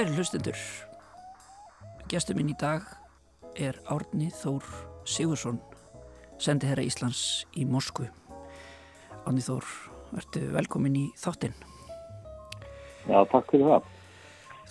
Kæri 0.00 0.14
hlustendur, 0.16 0.56
gestur 2.08 2.38
minn 2.38 2.48
í 2.48 2.54
dag 2.56 2.86
er 3.60 3.76
Árni 3.92 4.30
Þór 4.32 4.64
Sigursson, 5.04 5.58
sendi 6.40 6.70
herra 6.70 6.86
Íslands 6.88 7.42
í 7.52 7.66
Moskvu. 7.68 8.06
Árni 9.28 9.44
Þór, 9.44 9.66
verður 10.14 10.46
velkomin 10.54 10.96
í 10.96 11.04
þáttinn. 11.20 11.52
Já, 13.10 13.18
takk 13.28 13.52
fyrir 13.52 13.68
það. 13.74 13.90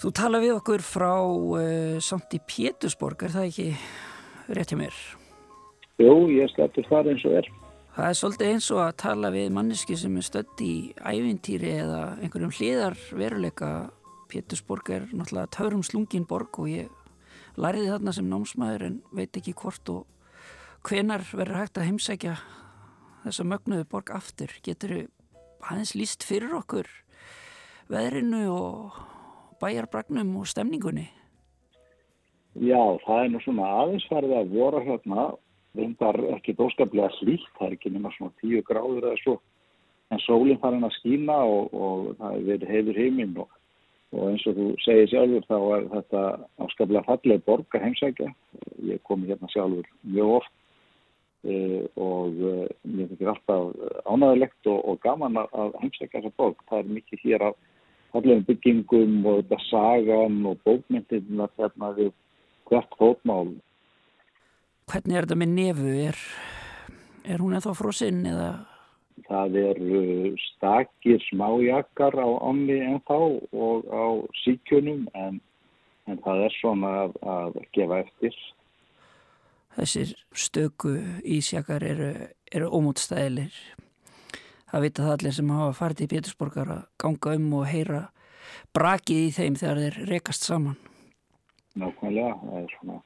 Þú 0.02 0.14
tala 0.18 0.42
við 0.42 0.56
okkur 0.56 0.86
frá 0.88 1.14
uh, 1.22 2.02
samt 2.02 2.34
í 2.34 2.42
Pétursborg, 2.50 3.22
er 3.22 3.36
það 3.36 3.52
ekki 3.52 3.68
rétt 4.58 4.74
hjá 4.74 4.80
mér? 4.82 5.00
Jú, 6.02 6.16
ég 6.40 6.50
sleppur 6.56 6.90
það 6.90 7.12
eins 7.14 7.28
og 7.30 7.38
er. 7.44 7.52
Það 8.00 8.10
er 8.10 8.20
svolítið 8.24 8.56
eins 8.56 8.74
og 8.74 8.82
að 8.88 8.98
tala 9.06 9.34
við 9.38 9.54
manneski 9.54 9.94
sem 10.00 10.18
er 10.18 10.26
stödd 10.26 10.66
í 10.66 10.74
ævintýri 10.98 11.78
eða 11.84 12.04
einhverjum 12.18 12.58
hliðar 12.58 12.98
veruleika 13.14 13.72
Pétursborg 14.30 14.90
er 14.94 15.10
náttúrulega 15.10 15.50
taurum 15.56 15.84
slungin 15.84 16.28
borg 16.30 16.60
og 16.62 16.70
ég 16.70 16.90
læriði 17.58 17.90
þarna 17.96 18.14
sem 18.14 18.30
námsmaður 18.30 18.86
en 18.86 18.98
veit 19.16 19.38
ekki 19.40 19.56
hvort 19.58 19.90
og 19.90 20.06
hvenar 20.86 21.26
verður 21.34 21.64
hægt 21.64 21.80
að 21.80 21.90
heimsækja 21.90 22.36
þessa 23.26 23.46
mögnuðu 23.50 23.88
borg 23.90 24.12
aftur. 24.16 24.54
Getur 24.64 24.96
aðeins 25.66 25.96
líst 25.98 26.26
fyrir 26.28 26.54
okkur 26.60 26.88
veðrinu 27.90 28.46
og 28.54 29.00
bæjarbragnum 29.60 30.36
og 30.40 30.48
stemningunni? 30.48 31.10
Já, 32.60 32.82
það 33.06 33.24
er 33.24 33.32
nú 33.34 33.42
svona 33.44 33.70
aðeins 33.82 34.08
farið 34.10 34.36
að 34.38 34.54
voru 34.56 34.82
hérna, 34.86 35.30
reyndar 35.78 36.18
ekki 36.36 36.56
dóskaplega 36.58 37.12
slíkt, 37.20 37.50
það 37.58 37.68
er 37.68 37.78
ekki 37.78 37.94
nema 37.94 38.12
svona 38.16 38.34
tíu 38.42 38.62
gráður 38.66 39.12
eða 39.12 39.22
svo, 39.24 39.36
en 40.10 40.22
sólinn 40.26 40.60
farin 40.62 40.86
að 40.88 40.96
skína 40.98 41.38
og, 41.46 41.74
og 41.74 42.08
það 42.20 42.46
verið 42.50 42.74
heiður 42.74 43.02
heiminn 43.04 43.38
og 43.44 43.59
og 44.16 44.30
eins 44.32 44.46
og 44.50 44.58
þú 44.58 44.68
segir 44.84 45.12
sjálfur 45.12 45.46
þá 45.50 45.58
er 45.76 45.84
þetta 45.94 46.24
áskaplega 46.66 47.06
falleg 47.06 47.44
borg 47.46 47.78
að 47.78 47.86
heimsækja. 47.86 48.30
Ég 48.90 49.04
komi 49.06 49.30
hérna 49.30 49.50
sjálfur 49.54 49.90
mjög 50.02 50.36
oft 50.40 50.54
e, 51.46 51.56
og 51.94 52.40
e, 52.42 52.54
mér 52.90 53.12
finnst 53.12 53.34
alltaf 53.34 54.08
ánægilegt 54.10 54.72
og, 54.74 54.80
og 54.90 55.02
gaman 55.06 55.38
að 55.44 55.78
heimsækja 55.84 56.24
þessa 56.24 56.34
borg. 56.42 56.64
Það 56.72 56.82
er 56.82 56.94
mikið 56.98 57.26
hér 57.28 57.48
af 57.52 57.60
fallegum 58.14 58.46
byggingum 58.48 59.18
og 59.30 59.44
þetta 59.44 59.62
sagan 59.68 60.40
og 60.50 60.64
bókmyndin 60.66 61.46
að 61.46 61.62
hérna 61.62 61.94
við 62.00 62.14
hvert 62.70 62.98
fótmál. 62.98 63.54
Hvernig 64.90 65.20
er 65.20 65.28
þetta 65.28 65.38
með 65.38 65.54
nefu? 65.54 65.94
Er, 66.10 66.24
er 67.30 67.44
hún 67.44 67.54
eða 67.54 67.70
þá 67.70 67.82
frosinn 67.84 68.26
eða 68.26 68.50
Það 69.28 69.58
eru 69.62 70.02
stakir 70.44 71.22
smájakar 71.28 72.16
á 72.16 72.30
ánni 72.46 72.80
en 72.86 73.00
þá 73.08 73.18
og 73.52 73.90
á 73.90 74.06
síkjunum 74.44 75.08
en, 75.14 75.40
en 76.08 76.22
það 76.26 76.46
er 76.46 76.56
svona 76.60 76.94
að, 77.04 77.18
að 77.22 77.60
gefa 77.76 78.00
eftir. 78.06 78.38
Þessir 79.78 80.14
stöku 80.34 80.94
ísjakar 81.24 81.86
eru, 81.86 82.12
eru 82.52 82.70
ómútstæðilir. 82.80 83.56
Það 84.70 84.86
vita 84.86 85.06
það 85.06 85.16
allir 85.16 85.36
sem 85.40 85.56
hafa 85.56 85.78
farið 85.78 86.06
í 86.06 86.12
Pétursborgar 86.14 86.74
að 86.76 86.86
ganga 87.02 87.36
um 87.40 87.50
og 87.58 87.68
heyra 87.70 88.04
brakið 88.76 89.26
í 89.26 89.34
þeim 89.34 89.58
þegar 89.58 89.84
þeir 89.84 90.00
rekast 90.10 90.46
saman. 90.46 90.78
Nákvæmlega, 91.80 92.38
það 92.44 92.62
er 92.62 92.72
svona, 92.78 93.02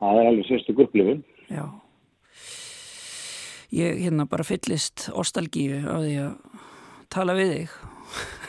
það 0.00 0.20
er 0.20 0.30
alveg 0.30 0.48
sérstu 0.48 0.76
upplifun. 0.76 1.24
Já 1.50 1.64
ég 3.70 4.02
hérna 4.02 4.26
bara 4.30 4.46
fyllist 4.46 5.08
ostalgíu 5.14 5.80
á 5.86 5.96
því 6.02 6.14
að 6.24 6.32
tala 7.12 7.36
við 7.38 7.52
þig. 7.54 7.74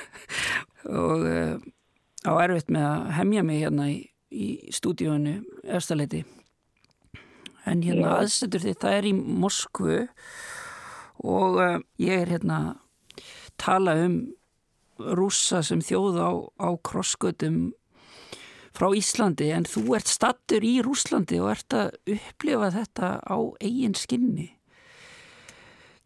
Og 1.01 1.25
uh, 1.29 1.55
á 2.25 2.31
erfitt 2.41 2.71
með 2.73 2.87
að 2.89 3.09
hemja 3.19 3.43
mig 3.45 3.61
hérna 3.61 3.89
í, 3.91 3.97
í 4.33 4.47
stúdíónu 4.73 5.39
erstaleiti 5.69 6.23
en 7.69 7.83
hérna 7.85 8.15
aðsetur 8.17 8.63
því 8.63 8.75
það 8.81 8.95
er 8.97 9.07
í 9.09 9.15
Moskvu. 9.17 9.97
Og 11.21 11.59
uh, 11.61 11.75
ég 12.01 12.23
er 12.23 12.33
hérna 12.35 12.61
tala 13.61 13.95
um 14.01 14.15
rúsa 15.01 15.61
sem 15.65 15.81
þjóð 15.81 16.17
á, 16.21 16.31
á 16.61 16.69
krossgötum 16.85 17.71
frá 18.73 18.89
Íslandi. 18.97 19.51
En 19.53 19.67
þú 19.69 19.97
ert 19.97 20.09
stattur 20.09 20.65
í 20.65 20.79
Rúslandi 20.85 21.41
og 21.41 21.53
ert 21.53 21.77
að 21.77 22.17
upplifa 22.17 22.71
þetta 22.73 23.13
á 23.21 23.37
eigin 23.61 23.97
skinni 23.97 24.49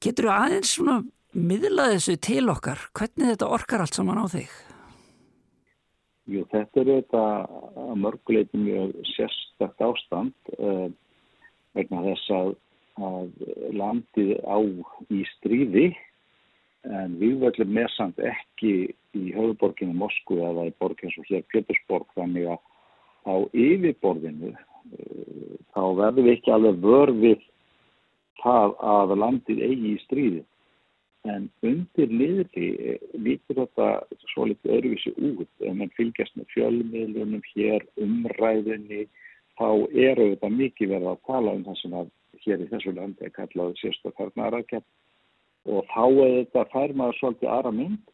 Getur 0.06 0.28
þú 0.28 0.34
aðeins 0.36 0.72
svona 0.76 0.96
miðlað 1.34 1.96
þessu 1.96 2.14
til 2.22 2.44
okkar? 2.54 2.82
Hvernig 2.94 3.32
þetta 3.32 3.48
orkar 3.56 3.82
allt 3.82 3.98
saman 3.98 4.20
á 4.22 4.26
þig? 4.30 4.52
Jú, 6.30 6.44
þetta 6.52 6.82
er 6.82 6.92
þetta 6.92 7.24
mörguleitum 7.98 8.68
mjög 8.68 8.94
sérstakt 9.16 9.82
ástand 9.82 10.52
uh, 10.60 10.92
vegna 11.78 12.04
þess 12.06 12.36
að, 12.38 12.52
að 13.02 13.48
landið 13.82 14.32
á 14.46 14.58
í 15.10 15.24
stríði 15.36 15.88
en 16.86 17.18
við 17.18 17.42
verðum 17.42 17.74
með 17.74 17.90
samt 17.96 18.22
ekki 18.22 18.76
í 19.18 19.26
höfuborginu 19.34 19.98
Moskú 19.98 20.38
eða 20.46 20.68
í 20.70 20.76
borgin 20.82 21.14
svo 21.16 21.26
hér 21.32 21.46
Pétursborg 21.50 22.06
þannig 22.14 22.52
að 22.54 22.62
á 23.26 23.36
yfirborðinu 23.58 24.54
uh, 24.54 25.58
þá 25.74 25.84
verðum 25.98 26.30
við 26.30 26.34
ekki 26.38 26.58
alveg 26.60 26.82
vörfið 26.86 27.52
það 28.42 28.76
að 28.94 29.16
landið 29.22 29.64
eigi 29.70 29.94
í 29.94 30.02
stríði. 30.06 30.44
En 31.26 31.48
undir 31.66 32.12
niðri 32.14 32.68
lítur 33.18 33.64
þetta 33.64 33.88
svo 34.34 34.46
litið 34.52 34.76
öðruvísi 34.78 35.14
út. 35.18 35.50
En 35.66 35.80
mann 35.80 35.94
fylgjast 35.98 36.36
með 36.38 36.52
fjölmiðlunum 36.54 37.46
hér, 37.54 37.86
umræðinni, 38.06 39.08
þá 39.58 39.70
eru 39.90 40.30
þetta 40.34 40.52
mikið 40.54 40.94
verið 40.94 41.12
að 41.14 41.24
tala 41.32 41.56
um 41.58 41.64
það 41.66 41.80
sem 41.82 41.98
að 42.02 42.12
hér 42.46 42.62
í 42.62 42.70
þessu 42.70 42.94
landi 42.94 43.26
er 43.26 43.34
kallaði 43.34 43.80
sérstaklega 43.82 44.48
aðrakjart. 44.48 44.88
Og 45.66 45.88
þá 45.90 46.04
er 46.06 46.34
þetta 46.36 46.66
fær 46.74 46.94
maður 46.94 47.20
svolítið 47.20 47.54
aðra 47.56 47.72
mynd 47.74 48.12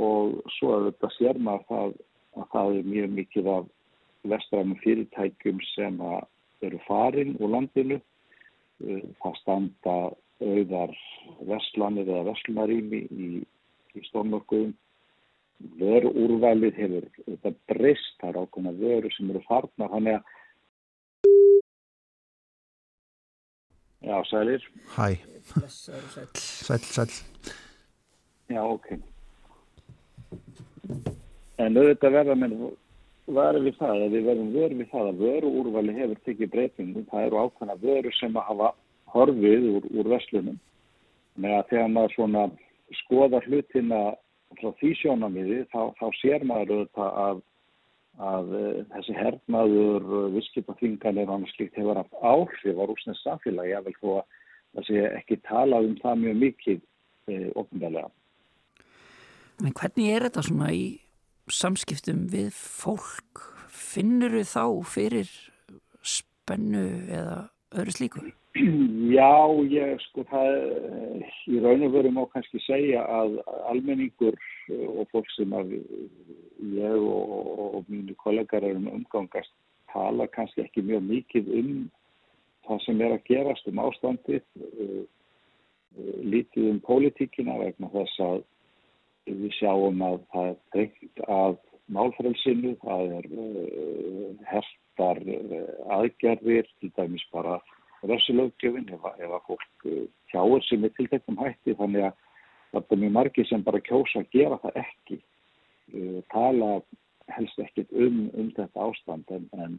og 0.00 0.40
svo 0.56 0.72
er 0.76 0.86
þetta 0.88 1.10
sér 1.18 1.38
maður 1.38 1.66
það, 1.68 1.92
að 2.40 2.48
það 2.54 2.78
er 2.80 2.90
mjög 2.94 3.16
mikið 3.18 3.50
af 3.54 3.68
vestræðum 4.32 4.78
fyrirtækjum 4.82 5.60
sem 5.70 6.00
eru 6.66 6.80
farin 6.86 7.36
úr 7.38 7.54
landinu 7.54 8.00
það 8.80 9.40
standa 9.40 9.96
auðar 10.40 10.92
veslanir 11.48 12.08
eða 12.08 12.28
veslunarími 12.30 13.00
í, 13.12 13.30
í 13.96 14.04
stórnokkuðum 14.08 14.72
veru 15.80 16.12
úrvalið 16.16 16.78
hefur 16.80 17.08
þetta 17.26 17.52
breyst, 17.68 18.14
það 18.20 18.30
er 18.30 18.38
ákveðna 18.40 18.76
veru 18.80 19.10
sem 19.12 19.32
eru 19.32 19.42
farnar, 19.48 19.92
hann 19.92 20.14
er 20.14 20.22
Já, 24.00 24.22
sælir. 24.24 24.62
Hæ. 24.96 25.16
Sæl, 25.68 26.78
sæl 26.78 27.08
Já, 28.48 28.62
ok. 28.64 28.86
En 31.60 31.76
auðvitað 31.76 32.14
verða 32.16 32.36
með 32.40 32.54
varum 33.36 33.66
við 33.66 33.76
það, 33.78 34.02
að 34.04 34.14
við 34.14 34.26
verðum 34.28 34.50
vörð 34.54 34.78
við 34.80 34.88
það 34.90 35.10
að 35.10 35.20
vöru 35.24 35.52
úrvali 35.60 35.94
hefur 35.96 36.22
tekið 36.26 36.50
breytingum, 36.54 37.06
það 37.10 37.26
eru 37.26 37.44
ákveðna 37.44 37.76
vöru 37.82 38.12
sem 38.16 38.36
að 38.36 38.48
hafa 38.48 38.72
horfið 39.14 39.68
úr, 39.74 39.86
úr 39.98 40.10
vestlunum. 40.14 40.58
Með 41.40 41.56
að 41.58 41.68
þegar 41.70 41.92
maður 41.94 42.16
svona 42.16 42.44
skoða 43.00 43.40
hlutina 43.46 44.00
frá 44.58 44.72
því 44.80 44.90
sjónamiði 44.98 45.60
þá, 45.70 45.80
þá 45.98 46.06
sér 46.18 46.46
maður 46.46 46.72
auðvitað 46.76 47.18
að, 47.24 47.42
að 48.30 48.54
uh, 48.60 48.78
þessi 48.94 49.18
hernaður, 49.18 50.08
uh, 50.08 50.30
visskipaflinganir 50.36 51.28
og 51.28 51.36
annars 51.36 51.56
slikt 51.56 51.78
hefur 51.78 52.00
haft 52.00 52.16
áhrif 52.22 52.80
á 52.80 52.84
rúsnins 52.84 53.22
samfélagi. 53.24 53.74
Ég 53.74 53.86
vil 53.86 53.98
þó 54.00 54.08
að 54.20 54.88
sé 54.88 55.04
ekki 55.10 55.38
tala 55.46 55.82
um 55.84 55.94
það 56.02 56.24
mjög 56.24 56.42
mikið 56.46 56.80
uh, 56.80 57.46
ofnbælega. 57.62 58.10
En 59.60 59.76
hvernig 59.76 60.14
er 60.14 60.26
þetta 60.26 60.44
svona 60.46 60.72
í 60.72 60.84
samskiptum 61.54 62.26
við 62.32 62.50
fólk 62.56 63.46
finnur 63.70 64.36
þau 64.42 64.50
þá 64.54 64.90
fyrir 64.94 65.30
spennu 66.02 66.84
eða 67.10 67.38
öðru 67.76 67.96
slíku? 67.96 68.26
Já, 69.14 69.30
ég 69.70 70.00
sko 70.08 70.24
það 70.26 70.56
í 71.46 71.60
raun 71.62 71.84
og 71.86 71.92
veru 71.94 72.10
má 72.14 72.24
kannski 72.32 72.58
segja 72.64 73.04
að 73.06 73.38
almenningur 73.70 74.34
og 74.90 75.06
fólk 75.12 75.30
sem 75.36 75.54
að 75.54 75.76
ég 75.78 76.96
og, 76.98 77.78
og 77.78 77.86
mínu 77.92 78.16
kollegar 78.18 78.66
erum 78.66 78.90
umgangast 78.90 79.54
tala 79.92 80.26
kannski 80.34 80.64
ekki 80.64 80.82
mjög 80.86 81.06
mikið 81.06 81.50
um 81.60 81.70
það 82.66 82.84
sem 82.86 83.02
er 83.06 83.14
að 83.14 83.26
gerast 83.30 83.70
um 83.70 83.82
ástandið 83.82 84.44
lítið 86.34 86.68
um 86.70 86.82
pólitíkina 86.86 87.56
vegna 87.58 87.90
þess 87.94 88.22
að 88.26 88.42
við 89.38 89.56
sjáum 89.58 90.00
að 90.04 90.22
það 90.32 90.48
er 90.50 90.56
treynt 90.74 91.22
að 91.26 91.58
málfrælsinu, 91.90 92.76
það 92.84 93.14
er 93.18 93.28
uh, 93.34 94.30
hertar 94.50 95.20
uh, 95.26 95.60
aðgerðir, 95.96 96.68
til 96.80 96.92
dæmis 96.96 97.26
bara 97.34 97.58
ressulöggjöfin 98.06 98.92
ef, 98.94 99.06
ef 99.18 99.34
að 99.36 99.46
fólk 99.48 99.86
uh, 99.90 100.04
tjáir 100.32 100.66
sem 100.68 100.86
er 100.86 100.94
til 100.96 101.08
þetta 101.10 101.36
hætti 101.42 101.76
þannig 101.80 102.08
að 102.08 102.18
það 102.70 102.94
er 102.94 103.02
mjög 103.02 103.14
margi 103.18 103.46
sem 103.48 103.66
bara 103.66 103.82
kjósa 103.82 104.22
að 104.22 104.34
gera 104.34 104.60
það 104.62 104.82
ekki. 104.84 105.16
Tala 106.30 106.68
helst 107.34 107.58
ekkit 107.58 107.90
um, 107.90 108.28
um 108.38 108.52
þetta 108.54 108.84
ástand 108.84 109.32
en, 109.34 109.48
en 109.58 109.72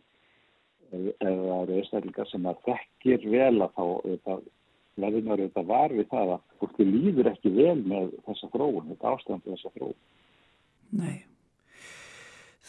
ef 0.91 1.13
það 1.23 1.61
eru 1.61 1.77
einstaklingar 1.77 2.27
sem 2.27 2.49
að 2.51 2.65
þekkir 2.65 3.27
vel 3.31 3.63
að 3.63 3.77
þá 3.77 4.33
verður 4.99 5.27
maður 5.27 5.43
auðvitað 5.45 5.67
var 5.71 5.93
við 5.95 6.07
það 6.11 6.31
að 6.35 6.47
fólki 6.61 6.87
líður 6.87 7.31
ekki 7.31 7.51
vel 7.55 7.81
með 7.81 8.15
þessa 8.27 8.49
þróun, 8.53 8.87
þetta 8.91 9.11
ástand 9.15 9.45
þessa 9.47 9.75
þróun. 9.75 9.99
Nei. 10.91 11.19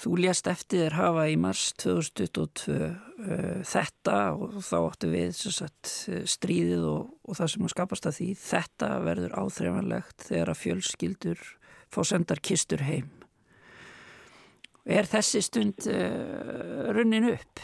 Þú 0.02 0.16
lést 0.18 0.48
eftir 0.50 0.86
þér 0.86 0.94
hafa 0.98 1.24
í 1.30 1.34
mars 1.38 1.64
2022 1.78 2.74
uh, 2.74 2.94
þetta 3.68 4.16
og 4.34 4.56
þá 4.64 4.76
áttu 4.80 5.10
við 5.12 5.34
sagt, 5.38 5.90
stríðið 6.32 6.86
og, 6.90 7.10
og 7.22 7.38
það 7.38 7.52
sem 7.52 7.66
að 7.66 7.74
skapast 7.74 8.08
að 8.08 8.16
því. 8.18 8.28
Þetta 8.42 8.88
verður 9.04 9.36
áþreifanlegt 9.38 10.26
þegar 10.30 10.52
að 10.54 10.62
fjölskyldur 10.62 11.44
fá 11.92 12.00
sendar 12.08 12.42
kistur 12.42 12.82
heim. 12.86 13.12
Er 14.82 15.06
þessi 15.06 15.44
stund 15.44 15.86
uh, 15.86 16.90
runnin 16.96 17.28
upp? 17.36 17.62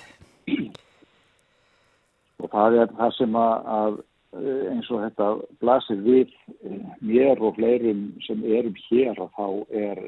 Og 2.38 2.52
það 2.52 2.78
er 2.84 2.92
það 3.00 3.16
sem 3.16 3.40
að, 3.40 3.72
að 3.78 3.98
eins 4.36 4.88
og 4.92 5.02
þetta 5.06 5.28
blasir 5.62 6.00
við 6.04 6.32
mér 7.00 7.40
og 7.40 7.56
fleirum 7.56 8.10
sem 8.26 8.42
erum 8.44 8.76
hér 8.88 9.20
og 9.24 9.30
þá 9.36 9.46
er 9.72 10.02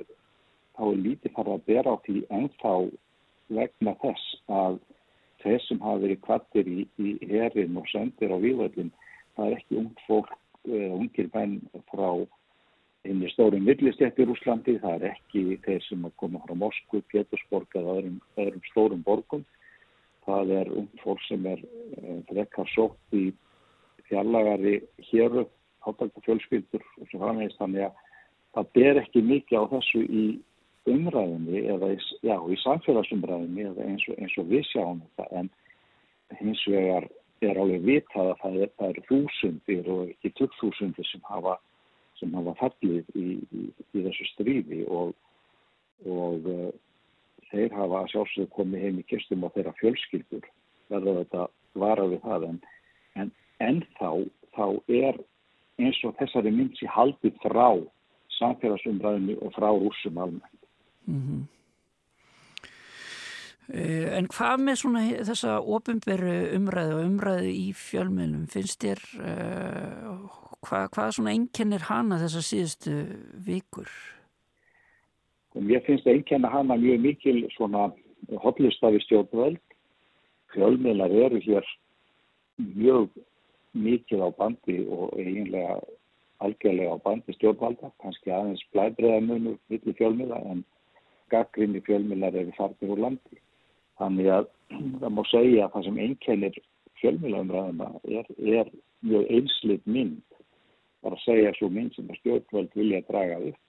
þá 0.76 0.82
er 0.90 1.00
lítið 1.05 1.34
farið 1.37 1.55
að 1.55 1.67
bera 1.69 1.94
á 1.94 2.02
því 2.05 2.17
ennþá 2.37 2.75
vegna 3.50 3.94
þess 4.02 4.34
að 4.49 4.78
þeir 5.43 5.62
sem 5.67 5.81
hafa 5.81 6.02
verið 6.05 6.20
kvattir 6.26 6.69
í, 6.69 6.82
í 7.00 7.17
herin 7.31 7.78
og 7.81 7.88
sendir 7.88 8.32
á 8.32 8.37
vývöldin, 8.40 8.93
það 9.37 9.46
er 9.46 9.56
ekki 9.56 9.78
ung 9.81 9.90
fólk, 10.06 10.34
uh, 10.69 10.90
ungir 10.96 11.31
menn 11.34 11.56
frá 11.93 12.11
inn 13.08 13.22
í 13.25 13.31
stórum 13.32 13.64
villistjættir 13.64 14.28
Úslandi, 14.28 14.76
það 14.82 14.99
er 14.99 15.14
ekki 15.14 15.56
þeir 15.64 15.84
sem 15.87 16.05
koma 16.20 16.43
frá 16.44 16.56
Moskvu, 16.61 17.00
Pétursborg 17.08 17.76
eða 17.81 17.96
öðrum, 17.96 18.19
öðrum 18.37 18.67
stórum 18.69 19.05
borgum. 19.06 19.46
Það 20.26 20.52
er 20.58 20.72
ung 20.76 20.90
fólk 21.00 21.22
sem 21.25 21.46
er 21.49 21.62
frekkar 22.28 22.69
sótt 22.75 23.17
í 23.17 23.31
fjallagari 24.10 24.76
héru, 25.10 25.46
átalda 25.86 26.22
fjölskyldur 26.26 26.84
og 27.00 27.08
svo 27.08 27.22
framvegist 27.22 27.60
þannig 27.60 27.88
að 27.88 28.06
það 28.56 28.70
ber 28.76 29.00
ekki 29.00 29.22
mikið 29.24 29.62
á 29.62 29.64
þessu 29.74 30.02
í 30.04 30.24
umræðinni 30.90 31.64
eða 31.70 31.92
í, 31.94 31.98
já, 32.26 32.36
í 32.36 32.58
samfélagsumræðinni 32.64 33.66
eða 33.70 33.86
eins 33.86 34.04
og, 34.08 34.18
eins 34.18 34.36
og 34.40 34.48
við 34.50 34.66
sjáum 34.70 35.00
þetta. 35.04 35.42
En 35.42 35.50
hins 36.40 36.62
vegar 36.68 37.06
er 37.44 37.60
alveg 37.60 37.84
vitað 37.86 38.32
að 38.32 38.38
það 38.42 38.56
er, 38.64 38.72
það 38.78 38.92
er 38.92 39.02
þúsundir 39.08 39.90
og 39.94 40.02
ekki 40.12 40.32
tuttþúsundir 40.38 41.08
sem 41.08 41.24
hafa, 41.28 41.56
sem 42.20 42.34
hafa 42.36 42.56
fallið 42.60 43.14
í, 43.16 43.26
í, 43.56 43.66
í 43.96 44.04
þessu 44.06 44.28
stríði 44.34 44.82
og, 44.92 45.14
og 46.08 46.50
uh, 46.50 46.68
þeir 47.50 47.76
hafa 47.76 48.04
sjálfsög 48.12 48.50
komið 48.56 48.84
heim 48.86 49.00
í 49.00 49.06
kistum 49.08 49.46
á 49.46 49.48
þeirra 49.54 49.76
fjölskyldur. 49.80 50.44
Verða 50.90 51.16
þetta 51.22 51.46
vara 51.80 52.06
við 52.10 52.22
það? 52.26 52.46
En, 52.50 52.60
en, 53.60 53.82
þá, 53.98 54.10
þá 54.56 54.66
er 54.88 55.20
eins 55.80 56.02
og 56.04 56.16
þessari 56.20 56.52
mynd 56.54 56.76
sér 56.78 56.92
haldið 56.94 57.38
frá 57.44 57.68
samfélagsumræðinu 58.40 59.38
og 59.44 59.54
frá 59.56 59.68
rúsum 59.70 60.18
almennt. 60.18 60.68
Mm 61.06 61.22
-hmm. 61.22 61.48
En 64.18 64.26
hvað 64.26 64.62
með 64.66 64.76
svona 64.80 65.00
þessa 65.28 65.60
ofinberu 65.62 66.36
umræðu 66.56 66.94
og 66.96 67.04
umræðu 67.06 67.50
í 67.54 67.68
fjölmjölum 67.72 68.46
finnst 68.50 68.82
þér 68.82 69.00
uh, 69.22 70.26
hvað, 70.66 70.88
hvað 70.94 71.12
svona 71.14 71.30
einkennir 71.30 71.86
hana 71.86 72.18
þessa 72.18 72.42
síðustu 72.42 72.94
vikur? 73.46 73.90
Og 75.54 75.62
mér 75.62 75.84
finnst 75.86 76.06
einkenna 76.06 76.50
hana 76.50 76.76
mjög 76.76 77.00
mikil 77.00 77.38
svona 77.56 77.90
hotlistafi 78.42 79.00
stjórnvöld 79.06 79.62
fjölmjölar 80.54 81.10
eru 81.10 81.38
hér 81.46 81.66
mjög 82.58 83.08
mikil 83.72 84.25
á 84.26 84.28
bandi 84.37 84.81
og 84.88 85.14
eiginlega 85.19 85.78
algjörlega 86.40 86.96
á 86.96 87.05
bandi 87.05 87.37
stjórnvalda 87.37 87.93
kannski 88.02 88.32
aðeins 88.32 88.64
blæbreðamunur 88.72 89.58
millir 89.69 89.96
fjölmjöla 89.99 90.40
en 90.52 90.64
gaggrinni 91.31 91.82
fjölmiðlar 91.87 92.38
eru 92.43 92.55
farnir 92.56 92.94
úr 92.94 93.05
landi. 93.06 93.40
Þannig 94.00 94.31
að 94.37 94.49
það 95.00 95.14
má 95.17 95.22
segja 95.31 95.67
að 95.67 95.72
það 95.75 95.87
sem 95.87 96.02
einkennir 96.06 96.61
fjölmiðlaumræðina 97.00 97.90
er, 98.19 98.31
er 98.38 98.72
mjög 99.06 99.32
einslit 99.37 99.87
mynd. 99.87 100.38
Er 101.05 101.17
að 101.17 101.25
segja 101.25 101.52
svo 101.56 101.70
mynd 101.72 101.94
sem 101.96 102.11
að 102.11 102.20
stjórnvöld 102.20 102.75
vilja 102.76 103.05
draga 103.08 103.38
upp. 103.50 103.61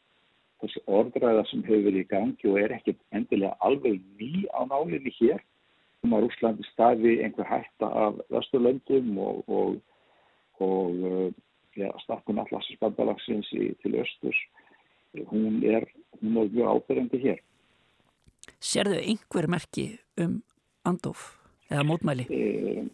Þessi 0.61 0.81
orðræða 0.93 1.45
sem 1.49 1.63
hefur 1.65 1.85
verið 1.87 2.03
í 2.03 2.09
gangi 2.09 2.49
og 2.51 2.59
er 2.61 2.73
ekkert 2.75 2.99
endilega 3.17 3.55
alveg 3.65 4.01
ný 4.19 4.43
á 4.53 4.61
nálinni 4.69 5.13
hér. 5.19 5.39
Um 6.01 6.15
að 6.17 6.27
Úslandi 6.29 6.65
staði 6.71 7.19
einhver 7.21 7.47
hætta 7.49 7.87
af 8.03 8.19
vesturlöndum 8.33 9.17
og, 9.21 9.41
og, 9.47 9.79
og 10.61 11.33
ja, 11.77 11.91
stakkun 12.03 12.41
allarsspandalagsins 12.43 13.49
til 13.51 13.97
östurs. 14.01 14.39
Hún 15.27 15.63
er, 15.67 15.85
hún 16.21 16.37
er 16.37 16.49
mjög 16.53 16.75
ábyrgandi 16.75 17.19
hér. 17.19 17.39
Serðu 18.61 18.99
einhver 19.01 19.47
merki 19.51 19.85
um 20.21 20.41
andof 20.87 21.33
eða 21.69 21.83
mótmæli? 21.87 22.27
E, 22.29 22.85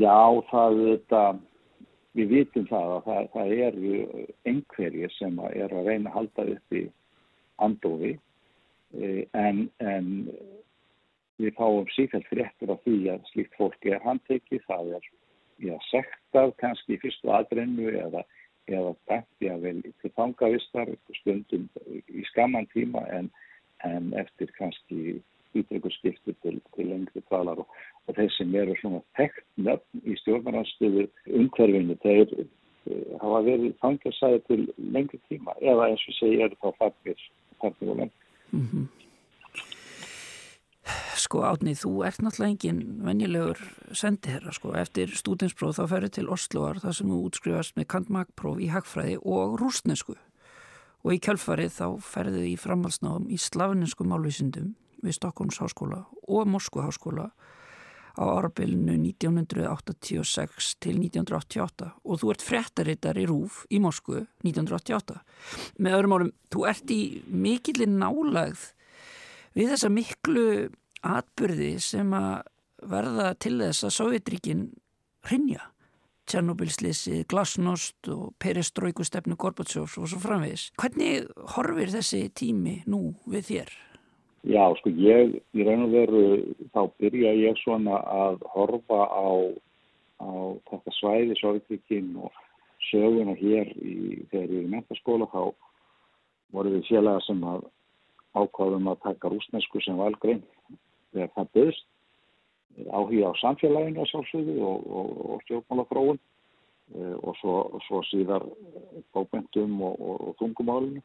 já, 0.00 0.20
það 0.50 0.80
þetta, 0.84 1.22
við 2.18 2.32
vitum 2.34 2.68
það 2.68 2.94
að 2.96 3.02
það, 3.08 3.28
það 3.34 3.52
eru 3.68 4.26
einhverjir 4.50 5.14
sem 5.16 5.40
er 5.50 5.72
að 5.72 5.90
reyna 5.90 6.12
að 6.12 6.16
halda 6.18 6.48
upp 6.54 6.78
í 6.78 6.84
andofi 7.58 8.14
en, 9.34 9.64
en 9.78 10.06
við 11.38 11.54
fáum 11.58 11.88
sífælt 11.94 12.26
fréttur 12.30 12.72
af 12.74 12.82
því 12.84 12.98
að 13.14 13.26
slíkt 13.32 13.56
fólki 13.58 13.92
er 13.94 14.04
handtekið, 14.04 14.64
það 14.66 14.94
er 14.98 15.08
já, 15.58 15.74
sektað 15.90 16.54
kannski 16.62 16.96
í 16.96 17.00
fyrstu 17.02 17.32
aðbrennu 17.34 17.90
eða 18.04 18.24
eða 18.68 18.92
bætti 19.08 19.48
að 19.48 19.62
vel 19.64 19.78
til 20.02 20.10
fangavistar 20.16 20.90
stundum 21.22 21.68
í 21.88 22.24
skamman 22.32 22.68
tíma 22.74 23.04
en 23.16 23.30
en 23.86 24.12
eftir 24.18 24.50
kannski 24.58 25.20
ítrykkurskiptu 25.56 26.34
til, 26.42 26.60
til 26.74 26.88
lengri 26.90 27.22
talar 27.30 27.62
og, 27.62 27.68
og 28.06 28.16
þeir 28.16 28.32
sem 28.34 28.54
eru 28.58 28.74
svona 28.80 29.00
tekt 29.16 29.44
nöfn 29.56 30.02
í 30.04 30.16
stjórnarnarstöðu 30.22 31.06
umhverfinu 31.38 31.96
þeir 32.02 32.34
uh, 32.42 32.46
hafa 33.22 33.40
verið 33.46 33.76
fangarsæði 33.82 34.42
til 34.50 34.60
lengri 34.96 35.20
tíma 35.30 35.56
eða 35.62 35.92
eins 35.92 36.04
og 36.10 36.18
segja 36.18 36.48
eru 36.48 36.58
þá 36.62 36.68
farnir 36.82 37.28
og 37.62 37.96
lengt 38.02 38.14
mm 38.52 38.66
-hmm. 38.66 38.84
Sko 41.28 41.42
átnið, 41.44 41.82
þú 41.82 41.90
ert 42.08 42.22
náttúrulega 42.24 42.54
engin 42.54 42.78
venjulegur 43.04 43.58
sendiherra 43.92 44.52
sko, 44.56 44.70
eftir 44.80 45.10
stúdinspróf 45.12 45.74
þá 45.76 45.82
ferur 45.90 46.12
til 46.16 46.30
Osloar 46.32 46.78
þar 46.80 46.94
sem 46.96 47.10
þú 47.12 47.18
útskrifast 47.26 47.74
með 47.76 47.86
kantmakpróf 47.92 48.62
í 48.64 48.70
hagfræði 48.72 49.18
og 49.28 49.58
rúsnesku 49.60 50.16
og 50.16 51.12
í 51.12 51.18
kjálfarið 51.26 51.74
þá 51.74 51.84
ferðu 52.00 52.46
í 52.48 52.54
framhalsnáðum 52.56 53.28
í 53.28 53.36
slavninsku 53.44 54.06
málvísindum 54.08 54.72
við 55.04 55.18
Stokkons 55.18 55.60
háskóla 55.60 56.00
og 56.24 56.48
Moskva 56.48 56.86
háskóla 56.86 57.28
á 58.16 58.24
árabilinu 58.24 58.96
1986 59.10 60.72
til 60.80 60.96
1988 60.96 61.92
og 62.08 62.24
þú 62.24 62.32
ert 62.32 62.48
frettarittar 62.48 63.20
í 63.20 63.28
Rúf 63.28 63.66
í 63.68 63.84
Moskvu 63.84 64.24
1988. 64.48 65.20
Með 65.76 66.00
öðrum 66.00 66.16
árum, 66.16 66.34
þú 66.48 66.66
ert 66.72 66.96
í 66.96 67.02
mikillir 67.28 67.92
nálagð 67.92 68.70
við 69.52 69.74
þessa 69.76 69.92
miklu 69.92 70.48
atbyrði 71.06 71.74
sem 71.82 72.12
að 72.14 72.46
verða 72.88 73.32
til 73.40 73.56
þess 73.60 73.88
að 73.88 73.96
Sovjetríkin 73.96 74.62
rinja. 75.30 75.72
Tjernobilslisi, 76.28 77.22
Glasnost 77.24 78.08
og 78.12 78.34
Perestrojkustefnu 78.42 79.38
Gorbatsjófs 79.40 79.96
og 79.96 80.10
svo 80.10 80.18
framvegis. 80.20 80.66
Hvernig 80.76 81.30
horfir 81.54 81.88
þessi 81.94 82.26
tími 82.36 82.82
nú 82.86 83.14
við 83.24 83.46
þér? 83.48 83.72
Já, 84.48 84.64
sko, 84.78 84.92
ég, 84.92 85.38
í 85.56 85.64
raun 85.64 85.86
og 85.86 85.94
veru, 85.96 86.20
þá 86.76 86.82
byrja 87.00 87.32
ég 87.40 87.56
svona 87.62 87.96
að 88.12 88.44
horfa 88.52 89.00
á 89.08 89.28
á 90.18 90.30
þetta 90.68 90.94
svæði 90.98 91.38
Sovjetrikinn 91.38 92.14
og 92.22 92.34
söguna 92.90 93.34
hér 93.38 93.70
í, 93.78 94.24
þegar 94.30 94.50
við 94.50 94.60
erum 94.60 94.74
mentaskóla 94.76 95.28
þá 95.32 95.42
voru 96.54 96.74
við 96.74 96.86
félaga 96.88 97.22
sem 97.26 97.42
ákváðum 98.38 98.90
að 98.92 99.02
taka 99.06 99.32
rúsnesku 99.32 99.82
sem 99.84 99.98
valgrein 99.98 100.42
þegar 101.12 101.32
það 101.36 101.54
byrst 101.58 101.86
áhuga 102.86 103.30
á 103.30 103.40
samfélaginu 103.42 104.02
að 104.02 104.10
sjálfsögðu 104.12 104.56
og, 104.62 104.88
og, 104.98 105.12
og 105.34 105.44
stjórnmálafróun 105.46 106.18
eh, 106.18 107.14
og 107.18 107.38
svo, 107.40 107.54
svo 107.86 108.02
síðar 108.10 108.44
bókmyndum 109.16 109.80
og, 109.88 109.96
og 110.28 110.36
tungumálinu. 110.42 111.02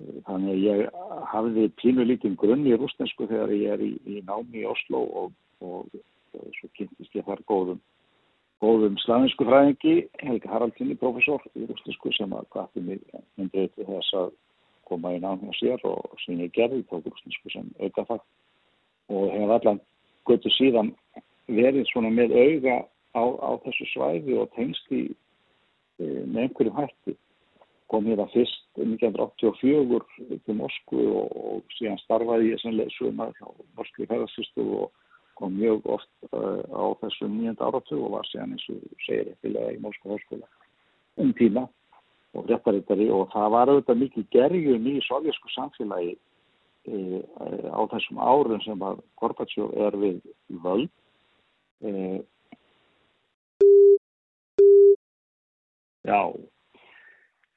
Eh, 0.00 0.20
þannig 0.28 0.52
að 0.54 0.62
ég 0.68 1.00
hafiði 1.32 1.72
pínu 1.80 2.06
lítinn 2.06 2.38
grunn 2.38 2.66
í 2.68 2.76
rústensku 2.78 3.28
þegar 3.30 3.56
ég 3.56 3.74
er 3.74 3.84
í, 3.84 3.92
í 4.06 4.22
námi 4.26 4.62
í 4.62 4.68
Oslo 4.70 5.02
og 5.24 5.34
svo 5.64 6.70
kynntist 6.74 7.14
ég 7.14 7.26
þar 7.26 7.42
góðum, 7.48 7.82
góðum 8.62 8.96
slavinsku 9.02 9.46
fræðingi, 9.46 10.08
Helga 10.22 10.50
Haraldinni, 10.50 10.96
professor 10.98 11.42
í 11.54 11.66
rústensku 11.68 12.10
sem 12.16 12.32
að 12.34 12.48
gæti 12.54 12.82
mig 12.86 13.04
myndið 13.38 13.70
til 13.76 13.86
þess 13.90 14.16
að 14.18 14.32
koma 14.88 15.14
í 15.14 15.20
námi 15.22 15.48
á 15.48 15.54
sér 15.56 15.84
og 15.88 16.18
sem 16.24 16.42
ég 16.42 16.52
gerði, 16.56 16.82
tók 16.90 17.06
rústensku 17.06 17.52
sem 17.54 17.70
auðvitað 17.78 18.10
og 19.12 19.28
hefur 19.32 19.54
allan 19.56 19.80
götu 20.28 20.52
síðan 20.56 20.94
verið 21.50 21.86
svona 21.90 22.10
með 22.14 22.32
auga 22.38 22.78
á, 23.14 23.24
á 23.24 23.50
þessu 23.66 23.86
svæði 23.92 24.38
og 24.40 24.50
tengst 24.56 24.90
í 24.92 25.04
e, 25.10 26.04
með 26.24 26.46
einhverjum 26.46 26.80
hætti. 26.80 27.16
Kom 27.92 28.08
hér 28.08 28.24
að 28.24 28.32
fyrst 28.32 28.80
1984 28.80 30.38
til 30.46 30.56
Moskvu 30.58 31.04
og, 31.20 31.34
og 31.36 31.76
síðan 31.76 32.00
starfaði 32.02 32.54
ég 32.54 32.62
sem 32.62 32.74
leðsumar 32.74 33.34
á 33.44 33.48
Moskvi 33.76 34.08
ferðarsystu 34.08 34.64
og 34.80 34.92
kom 35.38 35.54
mjög 35.58 35.86
oft 35.90 36.10
uh, 36.30 36.62
á 36.70 36.84
þessu 37.02 37.28
nýjönda 37.28 37.68
áratug 37.68 38.04
og 38.06 38.12
var 38.16 38.28
síðan 38.30 38.54
eins 38.54 38.66
og 38.70 38.82
segir 39.02 39.32
eftirlega 39.32 39.74
í 39.74 39.80
Moskva 39.82 40.14
háskóla 40.14 40.48
um 41.22 41.32
tíma 41.38 41.66
og 42.34 42.46
réttarittari 42.50 43.08
og 43.14 43.28
það 43.34 43.50
var 43.54 43.72
auðvitað 43.72 44.00
mikið 44.02 44.28
gerjum 44.34 44.86
í 44.90 44.94
sovjasku 45.06 45.50
samfélagi 45.54 46.14
á 46.84 47.80
þessum 47.94 48.20
árum 48.20 48.60
sem 48.64 48.82
að 48.84 49.00
Gorbachev 49.20 49.70
er 49.86 49.96
við 49.96 50.18
völd 50.64 50.90
e, 51.80 52.20
Já 56.04 56.20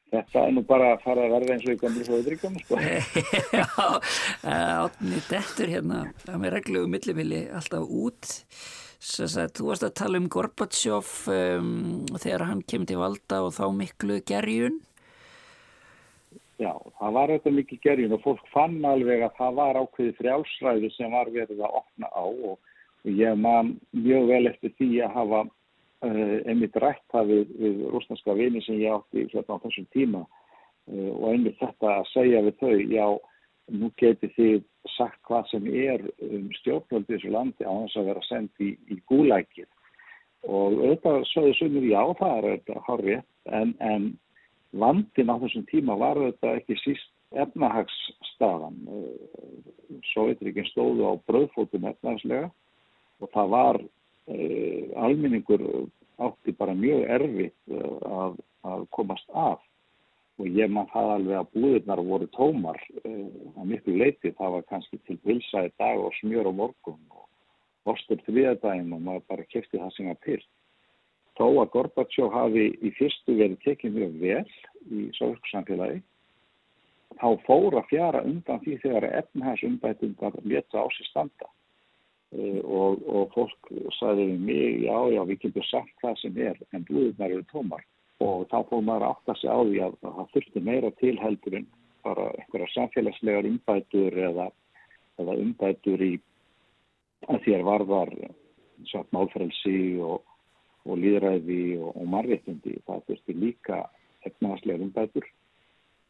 Þetta 0.07 0.41
er 0.46 0.53
nú 0.55 0.62
bara 0.63 0.93
að 0.93 1.01
fara 1.03 1.25
að 1.25 1.34
verða 1.36 1.55
eins 1.57 1.65
og 1.67 1.74
í 1.74 1.79
gamlu 1.81 2.03
fóðuríkjum 2.07 2.53
sko. 2.62 2.77
Já, 3.60 3.65
átni 4.48 5.19
dettur 5.27 5.74
hérna 5.74 6.05
það 6.22 6.43
með 6.46 6.53
reglugum 6.55 6.93
millivili 6.96 7.41
alltaf 7.51 7.84
út 7.91 8.36
Að, 8.98 9.51
þú 9.53 9.67
varst 9.67 9.84
að 9.86 9.98
tala 10.00 10.17
um 10.17 10.29
Gorbachev 10.31 11.10
um, 11.29 11.74
þegar 12.15 12.48
hann 12.50 12.63
kemur 12.65 12.89
til 12.89 12.98
valda 12.98 13.43
og 13.46 13.51
þá 13.53 13.65
miklu 13.75 14.17
gerjun 14.25 14.79
Já, 16.58 16.72
það 16.98 17.14
var 17.14 17.32
auðvitað 17.32 17.54
mikið 17.54 17.82
gerjun 17.84 18.16
og 18.16 18.24
fólk 18.24 18.48
fann 18.50 18.80
alveg 18.90 19.22
að 19.28 19.36
það 19.38 19.58
var 19.60 19.78
ákveði 19.78 20.16
frjálsræði 20.18 20.90
sem 20.96 21.14
var 21.14 21.30
verið 21.30 21.62
að 21.62 21.78
opna 21.84 22.10
á 22.10 22.26
og, 22.26 22.58
og 23.06 23.12
ég 23.14 23.38
man 23.38 23.76
mjög 23.94 24.26
vel 24.32 24.50
eftir 24.50 24.74
því 24.80 24.90
að 25.06 25.14
hafa 25.20 25.44
uh, 25.46 26.38
einmitt 26.50 26.82
rætt 26.82 27.06
það 27.14 27.32
við, 27.34 27.54
við 27.62 27.86
rúsneska 27.94 28.38
vini 28.42 28.64
sem 28.66 28.82
ég 28.82 28.98
átti 28.98 29.28
hérna 29.36 29.60
á 29.62 29.64
þessum 29.68 29.88
tíma 29.94 30.24
uh, 30.26 31.12
og 31.14 31.30
einmitt 31.36 31.62
þetta 31.62 31.94
að 32.00 32.12
segja 32.16 32.44
við 32.48 32.60
þau, 32.64 32.76
já, 32.98 33.08
nú 33.78 33.94
geti 34.02 34.34
þið 34.34 34.60
sagt 34.98 35.22
hvað 35.30 35.50
sem 35.54 35.72
er 35.78 36.10
um 36.26 36.52
stjórnvöldi 36.64 37.14
þessu 37.20 37.38
landi 37.38 37.70
á 37.70 37.74
þess 37.86 38.02
að 38.02 38.14
vera 38.16 38.30
sendt 38.32 38.64
í, 38.66 38.74
í 38.90 38.98
gúlækið 39.06 39.70
og 40.48 40.78
auðvitað 40.80 41.26
sögðu 41.36 41.58
sumir 41.60 41.92
já, 41.92 42.02
það 42.18 42.38
er 42.38 42.48
auðvitað 42.50 42.88
horrið 42.88 43.28
en, 43.62 43.78
en 43.78 44.16
Vandin 44.76 45.32
á 45.32 45.36
þessum 45.40 45.64
tíma 45.70 45.96
var 46.00 46.20
þetta 46.20 46.56
ekki 46.60 46.76
síst 46.82 47.12
efnahagsstafan. 47.36 48.80
Eh, 48.88 50.02
Sovjetrikinn 50.14 50.68
stóðu 50.72 51.08
á 51.08 51.14
bröðfótum 51.28 51.88
efnahagslega 51.90 52.50
og 53.24 53.32
það 53.34 53.54
var 53.54 53.80
uh, 53.80 54.84
alminningur 55.02 55.64
átti 56.22 56.54
bara 56.58 56.76
mjög 56.78 57.06
erfitt 57.16 57.74
uh, 57.74 57.96
að, 58.26 58.36
að 58.68 58.84
komast 58.94 59.32
af 59.34 59.64
og 60.38 60.50
ég 60.54 60.70
mann 60.70 60.90
það 60.92 61.14
alveg 61.16 61.40
að 61.40 61.50
búðirnar 61.56 62.04
voru 62.06 62.28
tómar 62.36 62.78
uh, 63.02 63.24
að 63.58 63.72
miklu 63.72 63.96
leiti. 63.98 64.36
Það 64.38 64.54
var 64.58 64.68
kannski 64.70 65.02
til 65.08 65.18
pilsa 65.26 65.66
í 65.66 65.74
dag 65.82 66.04
og 66.04 66.14
smjör 66.20 66.52
á 66.52 66.54
morgun 66.54 67.02
og 67.10 67.26
ostur 67.96 68.22
þriðadaginn 68.28 68.94
og 68.94 69.02
maður 69.08 69.26
bara 69.32 69.50
kefti 69.50 69.82
það 69.82 69.96
sem 69.96 70.12
var 70.12 70.22
pyrt. 70.28 70.50
Þó 71.38 71.46
að 71.62 71.72
Gorbachev 71.75 72.32
hafi 72.34 72.70
í 72.82 72.91
fyrstu 72.98 73.36
verið 73.38 73.60
tekið 73.65 73.98
mjög 73.98 74.13
vel 74.22 74.46
í 74.89 75.03
sovjölsku 75.17 75.51
samfélagi, 75.51 76.00
þá 77.22 77.27
fór 77.46 77.77
að 77.77 77.89
fjara 77.91 78.24
undan 78.25 78.62
því 78.63 78.77
þegar 78.82 79.08
efnhæsumbætundar 79.22 80.38
leta 80.44 80.82
á 80.82 80.86
sér 80.96 81.10
standa. 81.12 81.50
Uh, 82.36 82.60
og, 82.65 83.03
og 83.08 83.29
fólk 83.32 83.70
sagði 83.96 84.25
við 84.34 84.41
mig, 84.50 84.79
já, 84.84 84.98
já, 85.13 85.22
við 85.29 85.44
getum 85.46 85.67
sagt 85.70 85.94
hvað 86.01 86.17
sem 86.22 86.39
er, 86.44 86.58
en 86.75 86.88
búðunar 86.89 87.36
eru 87.36 87.46
tómar. 87.53 87.86
Og 88.25 88.48
þá 88.51 88.58
fór 88.67 88.82
maður 88.84 89.06
að 89.06 89.13
átta 89.13 89.36
sig 89.38 89.53
á 89.53 89.60
því 89.62 89.84
að 89.86 90.00
það 90.01 90.32
þurfti 90.34 90.63
meira 90.65 90.91
tilheldurinn, 91.00 91.70
bara 92.03 92.25
einhverja 92.34 92.74
samfélagslegar 92.74 93.48
umbætur 93.48 94.17
eða, 94.27 94.50
eða 95.22 95.38
umbætur 95.44 96.03
í 96.03 96.12
að 97.27 97.39
þér 97.46 97.63
varðar 97.67 98.12
málfrelsi 99.15 99.77
og 100.03 100.25
og 100.88 101.01
líðræði 101.03 101.62
og, 101.82 101.91
og 101.96 102.10
marréttindi. 102.13 102.77
Það 102.88 103.06
þurfti 103.10 103.38
líka 103.38 103.84
efnahagslega 104.27 104.88
umbætur 104.88 105.29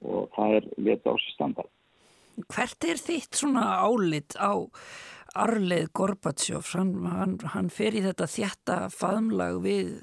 og 0.05 0.31
það 0.36 0.57
er 0.60 0.72
leta 0.77 1.13
á 1.13 1.15
sér 1.17 1.36
standard. 1.36 1.72
Hvert 2.53 2.86
er 2.86 3.00
þitt 3.01 3.39
svona 3.39 3.65
álit 3.81 4.38
á 4.38 4.53
Arleið 5.38 5.89
Gorbatsjóf? 5.98 6.74
Hann, 6.77 6.93
hann, 7.10 7.38
hann 7.53 7.72
fer 7.74 7.98
í 7.98 8.03
þetta 8.05 8.27
þjætta 8.29 8.77
faðmlag 8.93 9.60
við 9.65 9.96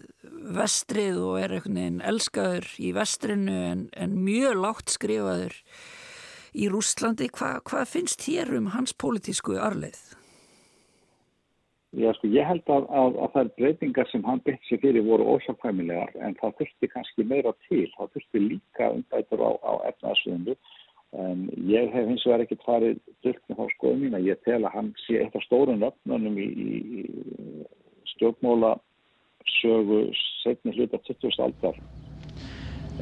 vestrið 0.55 1.21
og 1.23 1.39
er 1.43 1.57
einhvern 1.57 1.79
veginn 1.79 2.03
elskaður 2.11 2.69
í 2.83 2.91
vestrinu 2.97 3.61
en, 3.71 3.87
en 3.95 4.19
mjög 4.27 4.59
látt 4.65 4.95
skrifaður 4.95 5.57
í 6.55 6.69
Rústlandi. 6.71 7.31
Hva, 7.35 7.57
hvað 7.67 7.91
finnst 7.95 8.27
þér 8.27 8.55
um 8.59 8.71
hans 8.75 8.95
pólitísku 8.99 9.59
Arleið? 9.59 10.03
Já, 11.95 12.11
sko, 12.17 12.29
ég 12.33 12.47
held 12.49 12.71
að, 12.75 12.87
að, 12.91 13.17
að 13.23 13.37
er 13.41 13.51
breytingar 13.59 14.09
sem 14.11 14.25
hann 14.27 14.41
byrkt 14.47 14.65
sér 14.67 14.81
fyrir 14.83 15.05
voru 15.07 15.27
ósakvæmilegar 15.37 16.15
en 16.27 16.35
það 16.41 16.57
þurfti 16.61 16.91
kannski 16.91 17.27
meira 17.31 17.53
til. 17.69 17.85
Það 17.99 18.11
þurfti 18.17 18.43
líka 18.43 18.89
umbætur 18.97 19.45
á, 19.47 19.51
á 19.63 19.73
efnaðsviðinu. 19.91 20.57
En 21.25 21.45
ég 21.71 21.93
hef 21.95 22.09
hins 22.09 22.25
vegar 22.27 22.43
ekkert 22.43 22.65
farið 22.67 22.97
dyrkt 23.23 23.45
með 23.47 23.61
þá 23.61 23.77
skoðum 23.77 24.03
mín 24.03 24.19
að 24.19 24.27
ég 24.33 24.41
tel 24.47 24.59
að 24.65 24.75
hann 24.75 24.91
sé 25.05 25.21
eitt 25.23 25.37
af 25.39 25.45
stórun 25.47 25.87
öfnunum 25.87 26.41
í, 26.43 26.49
í 26.51 27.03
stjórnmóla 28.17 28.75
sögu 29.61 30.09
setni 30.43 30.75
hluta 30.75 30.99
20. 31.07 31.39
aldar. 31.47 31.79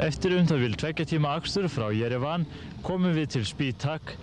Eftir 0.02 0.36
um 0.36 0.46
það 0.48 0.62
vil 0.66 0.76
tvekja 0.80 1.08
tíma 1.14 1.32
axtur 1.38 1.68
frá 1.72 1.88
Jerevan 1.96 2.44
komum 2.84 3.16
við 3.16 3.38
til 3.38 3.48
Spítak 3.48 4.14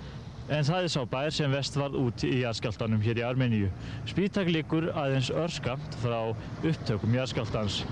en 0.49 0.65
það 0.65 0.85
er 0.85 0.91
sá 0.93 1.01
bær 1.09 1.33
sem 1.33 1.51
vest 1.53 1.77
varð 1.77 1.97
út 1.99 2.23
í 2.25 2.39
jarðskjáltanum 2.41 3.01
hér 3.05 3.21
í 3.21 3.25
Armeníu. 3.25 3.69
Spítak 4.09 4.49
líkur 4.49 4.89
aðeins 4.97 5.29
örskamt 5.29 5.97
frá 6.01 6.33
upptökum 6.65 7.13
jarðskjáltans. 7.13 7.83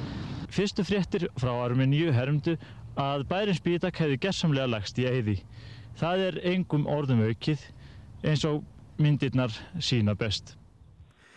Fyrstu 0.54 0.86
fréttir 0.88 1.28
frá 1.38 1.52
Armeníu 1.54 2.14
hermdu 2.16 2.56
að 2.98 3.28
bærin 3.30 3.58
Spítak 3.58 4.00
hefði 4.02 4.22
gerðsamlega 4.26 4.72
lagst 4.74 4.98
í 4.98 5.06
eyði. 5.06 5.38
Það 5.98 6.24
er 6.30 6.40
engum 6.54 6.88
orðum 6.90 7.26
aukið 7.28 7.62
eins 8.26 8.46
og 8.50 8.64
myndirnar 8.98 9.54
sína 9.78 10.18
best. 10.18 10.56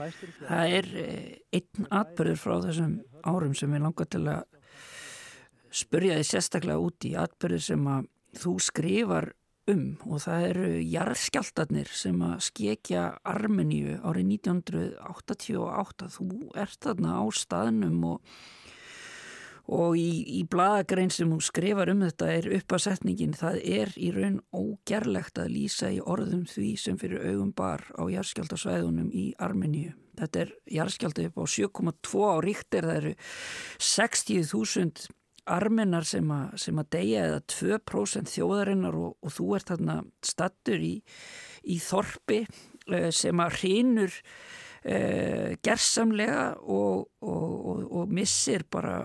Það 0.01 0.77
er 0.79 0.87
eh, 0.97 1.27
einn 1.53 1.91
atbyrður 1.93 2.41
frá 2.41 2.55
þessum 2.65 2.95
árum 3.29 3.53
sem 3.57 3.75
ég 3.77 3.85
langar 3.85 4.09
til 4.09 4.23
að 4.33 4.47
spurja 5.71 6.17
þið 6.17 6.29
sérstaklega 6.31 6.81
út 6.81 7.05
í 7.05 7.13
atbyrður 7.21 7.65
sem 7.67 7.91
að 7.93 8.09
þú 8.41 8.55
skrifar 8.65 9.29
um 9.71 9.83
og 10.07 10.23
það 10.25 10.47
eru 10.49 10.71
jarðskjaldarnir 10.85 11.91
sem 11.95 12.23
að 12.25 12.39
skekja 12.49 13.05
Armeníu 13.29 13.99
árið 14.03 14.33
1988 14.37 16.09
þú 16.17 16.31
ert 16.59 16.81
þarna 16.87 17.21
á 17.21 17.25
staðnum 17.35 17.99
og, 18.11 18.35
og 19.71 19.99
í, 19.99 20.41
í 20.41 20.43
bladagrein 20.51 21.13
sem 21.15 21.31
þú 21.31 21.41
skrifar 21.47 21.93
um 21.93 22.05
þetta 22.07 22.31
er 22.39 22.51
uppasetningin 22.59 23.37
það 23.39 23.61
er 23.79 23.95
í 23.97 24.11
raun 24.17 24.41
ógerlegt 24.51 25.43
að 25.43 25.55
lýsa 25.57 25.93
í 25.95 26.03
orðum 26.03 26.45
því 26.51 26.73
sem 26.81 26.99
fyrir 27.01 27.31
augum 27.31 27.55
bar 27.57 27.87
á 27.95 28.03
jarðskjaldarsvæðunum 28.11 29.11
í 29.15 29.31
Armeníu. 29.39 29.95
Þetta 30.21 30.43
er 30.43 30.53
jarðskjaldi 30.69 31.31
upp 31.31 31.41
á 31.41 31.45
7,2 31.49 32.27
á 32.29 32.37
ríktir 32.45 32.85
það 32.85 32.99
eru 32.99 33.15
60.000 33.79 35.09
armennar 35.57 36.07
sem 36.09 36.31
að, 36.35 36.57
sem 36.65 36.81
að 36.81 36.91
deyja 36.97 37.27
eða 37.29 37.45
2% 37.55 38.33
þjóðarinnar 38.33 38.99
og, 38.99 39.15
og 39.21 39.35
þú 39.37 39.47
ert 39.59 39.73
þarna 39.73 40.01
stattur 40.27 40.83
í, 40.85 40.95
í 41.67 41.79
þorpi 41.83 42.43
eh, 42.45 43.11
sem 43.15 43.43
að 43.43 43.57
hrínur 43.61 44.19
uh, 44.85 45.57
gersamlega 45.65 46.45
og, 46.63 47.09
og, 47.21 47.49
og, 47.73 47.87
og 48.01 48.13
missir 48.21 48.65
bara 48.71 49.03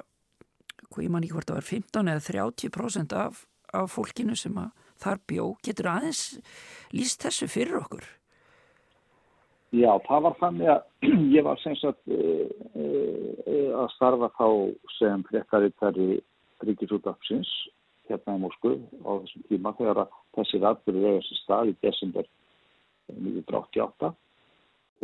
ég 1.04 1.12
man 1.12 1.26
ekki 1.26 1.36
hvort 1.36 1.50
það 1.50 1.60
var 1.60 1.70
15 1.70 2.12
eða 2.12 2.26
30% 2.30 3.16
af, 3.20 3.42
af 3.76 3.90
fólkinu 3.92 4.36
sem 4.40 4.56
að 4.60 4.70
þar 5.02 5.20
bjó. 5.28 5.48
Getur 5.66 5.90
aðeins 5.92 6.22
líst 6.96 7.26
þessu 7.26 7.50
fyrir 7.52 7.82
okkur? 7.82 8.06
Já, 9.76 9.92
það 10.06 10.22
var 10.28 10.38
þannig 10.40 10.72
að 10.72 11.10
ég 11.36 11.44
var 11.48 11.60
sem 11.64 11.76
sagt 11.82 12.00
uh, 12.08 12.46
uh, 12.80 13.72
að 13.82 13.90
starfa 13.98 14.32
þá 14.38 14.48
sem 14.96 15.26
frekkaritari 15.28 16.22
ríkisútafsins 16.64 17.50
hérna 18.10 18.38
í 18.38 18.44
Moskvu 18.44 18.76
á 19.04 19.12
þessum 19.24 19.48
tíma 19.50 19.74
þegar 19.80 20.04
að 20.04 20.20
þessi 20.38 20.62
rættur 20.62 21.00
er 21.02 21.18
þessi 21.20 21.40
stað 21.42 21.72
í 21.72 21.76
desember 21.86 22.30
1988 23.12 24.12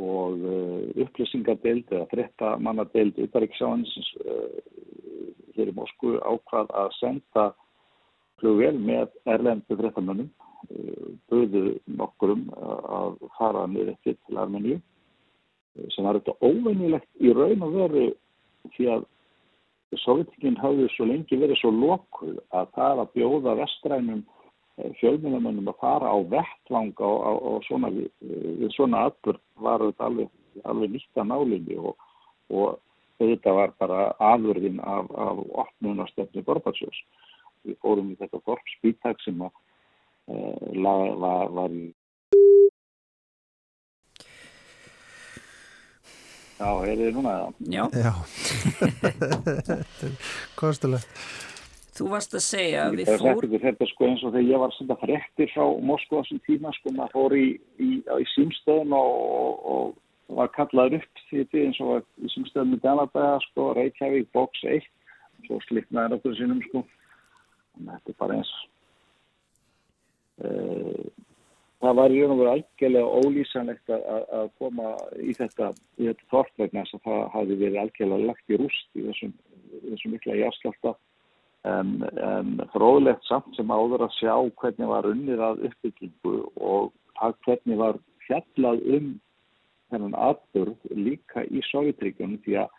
og 0.01 0.45
uh, 0.47 0.83
upplýsingadeild 1.03 1.91
eða 1.91 2.09
frekkamannadeild 2.13 3.19
utarriksjáðansins 3.25 4.13
hér 5.57 5.73
í 5.73 5.75
Moskvu 5.75 6.15
ákvað 6.23 6.71
að 6.83 6.93
senda 6.99 7.49
flugvel 8.41 8.77
með 8.79 9.11
erlendu 9.29 9.77
frekkamönnum 9.77 10.31
buðu 11.31 11.77
nokkurum 11.89 12.47
að 12.55 13.17
fara 13.37 13.65
niður 13.69 13.93
eftir 13.95 14.17
til 14.25 14.39
Armeníu 14.41 14.79
sem 15.93 16.05
var 16.05 16.19
þetta 16.19 16.37
óveinilegt 16.43 17.23
í 17.23 17.31
raun 17.35 17.65
og 17.65 17.75
veru 17.77 18.05
því 18.75 18.87
að 18.95 19.07
Sovjetikinn 19.99 20.59
hafði 20.61 20.87
svo 20.93 21.05
lengi 21.09 21.39
verið 21.39 21.59
svo 21.59 21.71
lokuð 21.75 22.37
að 22.55 22.69
það 22.77 23.01
að 23.03 23.11
bjóða 23.17 23.55
vestrænum 23.59 24.21
fjölmjölamönnum 24.99 25.67
að 25.71 25.81
fara 25.81 26.11
á 26.11 26.17
vettvang 26.31 26.93
á, 26.95 27.11
á, 27.11 27.31
á 27.35 27.51
svona, 27.67 27.91
við 27.91 28.69
svona 28.75 29.05
atbyrg 29.09 29.41
var 29.61 29.83
þetta 29.83 30.07
alveg, 30.07 30.31
alveg 30.63 30.93
nýtt 30.95 31.21
að 31.21 31.27
nálinni 31.31 31.77
og, 31.77 32.07
og 32.49 32.79
þetta 33.21 33.55
var 33.57 33.75
bara 33.81 34.05
afurðin 34.31 34.79
af, 34.79 35.11
af 35.11 35.41
opnunastefni 35.65 36.43
Gorbatsjós. 36.47 37.03
Við 37.67 37.77
fórum 37.83 38.13
í 38.13 38.17
þetta 38.19 38.41
Gorb 38.47 38.73
spítak 38.77 39.21
sem 39.21 39.43
að 39.43 39.51
uh, 40.31 41.11
var, 41.21 41.51
var 41.53 41.75
í 41.75 41.91
Já, 46.61 46.69
er 46.85 46.99
þið 46.99 47.15
núna 47.15 47.31
það? 47.37 47.53
Já. 47.73 47.83
Já. 47.97 48.13
Kostulegt. 50.59 51.23
Þú 51.97 52.07
varst 52.13 52.35
að 52.37 52.43
segja 52.45 52.85
að 52.85 52.99
við 53.01 53.09
fór... 53.19 53.47
þetta 53.65 53.87
sko 53.89 54.07
eins 54.07 54.21
og 54.23 54.31
þegar 54.35 54.47
ég 54.47 54.61
var 54.61 54.71
að 54.71 54.77
senda 54.77 54.95
fréttir 55.01 55.49
frá 55.51 55.65
Moskva 55.89 56.21
þessum 56.21 56.39
tíma 56.45 56.71
sko 56.77 56.93
maður 56.95 57.15
fór 57.17 57.35
í, 57.35 57.47
í, 57.83 57.89
í 57.99 58.27
símstöðum 58.35 58.95
og, 58.95 59.11
og, 59.73 59.89
og 60.29 60.37
var 60.37 60.51
kallaður 60.55 61.01
upp 61.01 61.23
því 61.27 61.43
því 61.51 61.65
eins 61.67 61.81
og 61.83 61.91
var 61.91 62.05
í 62.21 62.31
símstöðum 62.35 62.77
í 62.77 62.81
Danabæða 62.85 63.41
sko, 63.49 63.67
Reykjavík, 63.77 64.29
Box 64.37 64.63
1 64.63 64.87
svo 65.47 65.59
slippnaði 65.67 66.13
nokkur 66.13 66.37
sinnum 66.37 66.61
sko 66.69 66.85
þetta 67.81 68.13
er 68.13 68.19
bara 68.21 68.37
eins 68.39 68.53
uh, 70.45 71.05
það 71.81 71.95
var 71.97 72.13
í 72.13 72.19
raun 72.21 72.33
og 72.35 72.41
veru 72.41 72.51
algjörlega 72.55 73.21
ólýsanlegt 73.21 73.93
að, 73.95 74.03
að- 74.39 74.51
koma 74.61 74.91
í 75.17 75.33
þetta 75.37 75.71
í 75.97 76.09
þetta 76.09 76.27
þorp 76.33 76.61
vegna 76.61 76.83
þess 76.85 76.97
að 76.99 77.05
það 77.07 77.23
hafi 77.35 77.57
verið 77.63 77.79
algjörlega 77.83 78.29
lagt 78.29 78.53
í 78.53 78.59
rúst 78.61 78.99
í 78.99 79.05
þessum, 79.07 79.33
í 79.81 79.83
þessum 79.89 80.15
mikla 80.15 80.37
járskjálta 80.41 80.93
en, 81.71 81.91
en 82.21 82.53
fróðlegt 82.73 83.25
samt 83.29 83.57
sem 83.57 83.73
áður 83.73 84.05
að 84.07 84.15
sjá 84.19 84.35
hvernig 84.61 84.91
var 84.91 85.09
unnið 85.09 85.43
að 85.47 85.65
uppbyggingu 85.69 86.37
og 86.57 86.93
hvernig 87.45 87.77
var 87.81 87.99
fjallað 88.27 88.85
um 88.97 89.09
þennan 89.91 90.15
atbyrð 90.15 90.93
líka 90.95 91.43
í 91.51 91.61
Sovjetríkjunum 91.69 92.39
því 92.45 92.55
að 92.63 92.77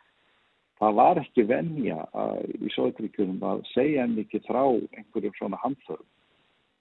það 0.83 0.96
var 0.98 1.20
ekki 1.20 1.44
venja 1.46 1.98
að, 2.11 2.48
í 2.59 2.70
Sovjetríkjunum 2.74 3.42
að 3.46 3.62
segja 3.70 4.07
mikið 4.11 4.46
frá 4.48 4.62
einhverjum 4.66 5.37
svona 5.38 5.61
handförum. 5.62 6.09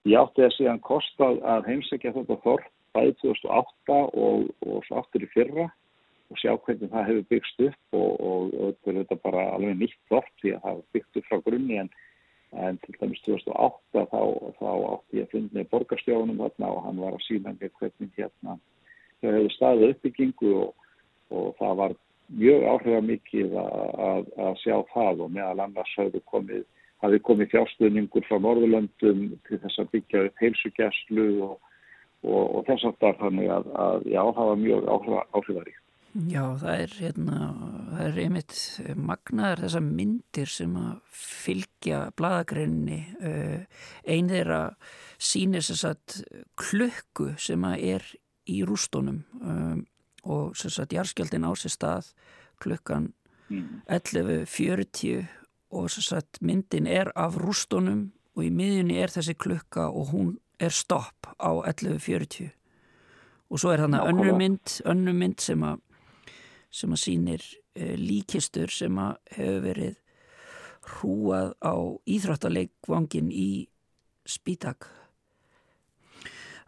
Ég 0.10 0.18
átti 0.18 0.46
að 0.46 0.56
síðan 0.56 0.82
kostað 0.86 1.42
að 1.46 1.68
heimsækja 1.70 2.16
þetta 2.16 2.38
þorp 2.46 2.70
bæði 2.96 3.14
2008 3.22 3.98
og, 4.26 4.48
og 4.66 4.86
svo 4.88 5.02
aftur 5.02 5.26
í 5.26 5.30
fyrra 5.32 5.68
og 6.32 6.40
sjá 6.40 6.54
hvernig 6.64 6.92
það 6.92 7.08
hefur 7.10 7.28
byggst 7.34 7.64
upp 7.68 7.98
og, 8.00 8.12
og, 8.32 8.56
og 8.56 8.88
þetta 8.88 9.18
er 9.18 9.22
bara 9.26 9.46
alveg 9.56 9.78
nýtt 9.80 10.00
þorp 10.12 10.32
því 10.42 10.56
að 10.56 10.64
það 10.64 10.72
hefur 10.72 10.98
byggt 10.98 11.20
upp 11.22 11.30
frá 11.30 11.42
grunni 11.46 11.80
en, 11.82 11.92
en 12.66 12.80
til 12.84 12.98
dæmis 12.98 13.24
2008 13.28 14.06
þá, 14.12 14.22
þá 14.60 14.70
átti 14.92 15.20
ég 15.20 15.28
að 15.28 15.36
finna 15.36 15.66
borgarstjónum 15.74 16.44
þarna 16.44 16.72
og 16.76 16.86
hann 16.88 17.02
var 17.04 17.18
að 17.18 17.26
sína 17.28 17.56
mér 17.58 17.74
hvernig 17.80 18.16
hérna 18.18 18.58
þau 19.22 19.30
hefur 19.36 19.56
staðið 19.56 19.94
uppbyggingu 19.96 20.54
og, 20.62 20.72
það 21.60 21.76
var 21.80 21.98
mjög 22.42 22.66
áhrifamikið 22.74 23.58
að, 23.60 23.74
að, 24.08 24.30
að 24.48 24.60
sjá 24.64 24.76
það 24.94 25.26
og 25.26 25.34
meðal 25.36 25.66
annars 25.66 25.94
hafði 26.00 26.22
komið, 26.32 26.64
hafði 27.02 27.20
komið 27.28 27.52
fjárstuðningur 27.56 28.26
frá 28.28 28.38
Norðurlöndum 28.40 29.22
til 29.48 29.60
þess 29.64 29.82
að 29.82 29.92
byggja 29.96 30.26
upp 30.28 30.42
heilsugjæslu 30.44 31.28
og, 31.48 31.54
og, 32.24 32.44
og 32.44 32.66
þess 32.70 32.90
aftar 32.92 33.18
þannig 33.22 33.54
að, 33.54 33.72
að 33.86 34.10
já, 34.12 34.22
það 34.22 34.52
var 34.52 34.62
mjög 34.66 34.92
áhrifa, 34.96 35.24
áhrifaríkt. 35.38 35.86
Já, 36.12 36.44
það 36.60 36.82
er, 36.84 36.94
hérna, 37.00 37.38
það 37.88 38.02
er 38.06 38.18
einmitt 38.20 38.56
magnaðar 39.00 39.62
þessar 39.64 39.84
myndir 39.86 40.50
sem 40.52 40.74
að 40.76 40.98
fylgja 41.16 42.02
bladagrinni. 42.20 42.98
Einn 44.04 44.32
þeirra 44.34 44.60
sýnir 45.16 45.64
þess 45.64 45.88
að 45.88 46.18
klukku 46.60 47.30
sem 47.40 47.64
að 47.64 47.86
er 47.94 48.10
í 48.52 48.60
rústónum 48.68 49.22
um, 49.40 49.86
og 50.28 50.52
þess 50.60 50.84
að 50.84 50.98
jarðskjaldin 50.98 51.48
á 51.48 51.52
sér 51.56 51.76
stað 51.78 52.12
klukkan 52.62 53.14
11.40 53.52 55.26
og 55.72 55.88
að 55.88 56.40
myndin 56.42 56.88
er 56.88 57.12
af 57.16 57.38
rústónum 57.40 58.10
og 58.36 58.44
í 58.46 58.52
miðjunni 58.54 58.98
er 59.02 59.12
þessi 59.14 59.36
klukka 59.40 59.90
og 59.90 60.12
hún 60.12 60.34
er 60.60 60.74
stopp 60.76 61.32
á 61.40 61.52
11.40 61.72 62.52
og 63.52 63.60
svo 63.60 63.74
er 63.74 63.84
þannig 63.84 64.08
önnur 64.12 64.38
mynd, 64.40 64.76
önnur 64.88 65.18
mynd 65.18 65.42
sem 65.44 65.64
að 65.68 65.82
sem 66.72 66.94
að 66.94 67.02
sýnir 67.02 67.44
uh, 67.44 67.96
líkistur 68.00 68.72
sem 68.72 69.00
að 69.02 69.18
hefur 69.36 69.66
verið 69.66 69.98
hrúað 70.92 71.52
á 71.62 71.76
íþróttaleikvangin 72.10 73.30
í 73.30 73.50
Spítak. 74.26 74.88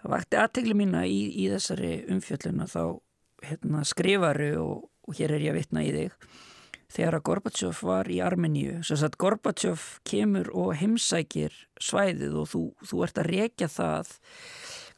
Það 0.01 0.11
vakti 0.11 0.37
aðtegli 0.41 0.75
mína 0.75 1.03
í, 1.07 1.19
í 1.39 1.47
þessari 1.53 1.93
umfjölluna 2.11 2.67
þá 2.67 2.99
hérna, 3.45 3.83
skrifaru 3.87 4.49
og, 4.59 4.89
og 5.07 5.17
hér 5.17 5.35
er 5.37 5.45
ég 5.45 5.53
að 5.53 5.59
vitna 5.61 5.85
í 5.85 5.93
þig 5.95 6.17
þegar 6.93 7.17
að 7.17 7.25
Gorbachev 7.29 7.81
var 7.85 8.09
í 8.11 8.19
Armeníu. 8.23 8.81
Sem 8.85 8.99
sagt 9.01 9.17
Gorbachev 9.21 9.83
kemur 10.07 10.51
og 10.53 10.73
heimsækir 10.77 11.55
svæðið 11.81 12.39
og 12.43 12.49
þú, 12.51 12.63
þú 12.85 13.03
ert 13.07 13.21
að 13.21 13.29
rekja 13.33 13.69
það 13.71 14.13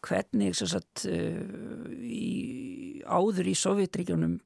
hvernig 0.05 0.57
sagt 0.57 1.05
uh, 1.09 1.87
í, 2.03 3.01
áður 3.07 3.49
í 3.49 3.55
Sovjetríkjónum 3.57 4.37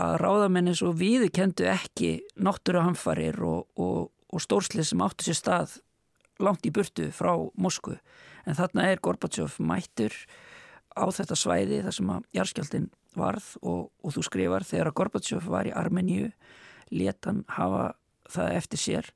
að 0.00 0.16
ráðamenn 0.22 0.72
eins 0.72 0.82
og 0.82 0.96
viðu 0.98 1.28
kendu 1.34 1.68
ekki 1.70 2.16
náttúruhamfarir 2.42 3.38
og, 3.46 3.68
og, 3.78 4.10
og 4.30 4.42
stórslið 4.42 4.88
sem 4.88 5.04
áttu 5.04 5.28
sér 5.28 5.38
stað 5.38 5.76
langt 6.42 6.66
í 6.66 6.72
burtu 6.74 7.10
frá 7.14 7.36
Moskvu. 7.54 7.98
En 8.44 8.58
þarna 8.58 8.88
er 8.90 9.02
Gorbachev 9.02 9.58
mættur 9.62 10.14
á 10.94 11.04
þetta 11.14 11.38
svæði 11.38 11.82
þar 11.84 11.96
sem 11.96 12.10
að 12.14 12.26
jarðskjaldin 12.38 12.90
varð 13.18 13.46
og, 13.62 13.88
og 14.02 14.14
þú 14.14 14.24
skrifar 14.26 14.66
þegar 14.66 14.90
að 14.90 14.98
Gorbachev 15.00 15.48
var 15.50 15.68
í 15.68 15.74
Armeníu 15.74 16.30
let 16.90 17.24
hann 17.24 17.44
hafa 17.56 17.94
það 18.30 18.56
eftir 18.58 18.82
sér 18.82 19.10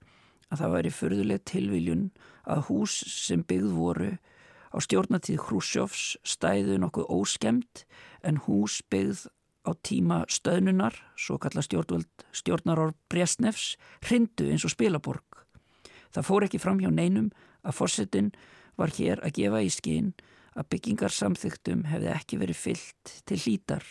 að 0.48 0.62
það 0.62 0.74
væri 0.74 0.92
förðuleg 0.96 1.44
tilviljun 1.48 2.04
að 2.48 2.64
hús 2.68 2.94
sem 3.12 3.42
byggð 3.44 3.72
voru 3.76 4.12
á 4.72 4.76
stjórnatíð 4.84 5.42
Hrúsjófs 5.48 6.04
stæðu 6.24 6.78
nokkuð 6.80 7.10
óskemmt 7.12 7.84
en 8.24 8.40
hús 8.44 8.80
byggð 8.92 9.26
á 9.68 9.70
tíma 9.84 10.22
stöðnunar, 10.32 10.96
svo 11.16 11.36
kalla 11.40 11.62
stjórnvöld 11.64 12.08
stjórnarár 12.32 12.94
Bresnefs, 13.12 13.76
hrindu 14.04 14.48
eins 14.48 14.64
og 14.64 14.72
spilaborg. 14.72 15.24
Það 16.14 16.28
fór 16.28 16.46
ekki 16.46 16.60
fram 16.62 16.80
hjá 16.80 16.88
neinum 16.92 17.28
að 17.66 17.76
fórsetin 17.76 18.32
var 18.80 18.94
hér 18.96 19.20
að 19.24 19.40
gefa 19.42 19.60
í 19.64 19.70
skinn 19.72 20.12
að 20.58 20.70
byggingarsamþygtum 20.72 21.84
hefði 21.90 22.12
ekki 22.14 22.40
verið 22.40 22.62
fyllt 22.62 23.14
til 23.28 23.40
hlítar 23.44 23.84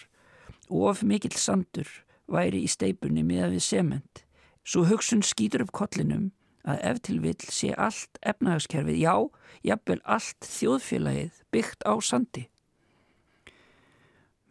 og 0.67 0.89
of 0.91 1.03
mikill 1.05 1.37
sandur 1.37 1.87
væri 2.31 2.63
í 2.65 2.71
steipunni 2.71 3.23
miða 3.25 3.51
við 3.53 3.63
sement. 3.65 4.23
Svo 4.67 4.83
hugsun 4.87 5.23
skýtur 5.23 5.63
upp 5.63 5.73
kollinum 5.75 6.31
að 6.67 6.83
ef 6.89 6.99
til 7.07 7.21
vill 7.23 7.39
sé 7.47 7.71
allt 7.79 8.19
efnahagskerfið, 8.27 8.99
já, 8.99 9.15
jafnvel 9.63 10.01
allt 10.03 10.47
þjóðfélagið 10.47 11.41
byggt 11.55 11.87
á 11.87 11.93
sandi. 12.03 12.47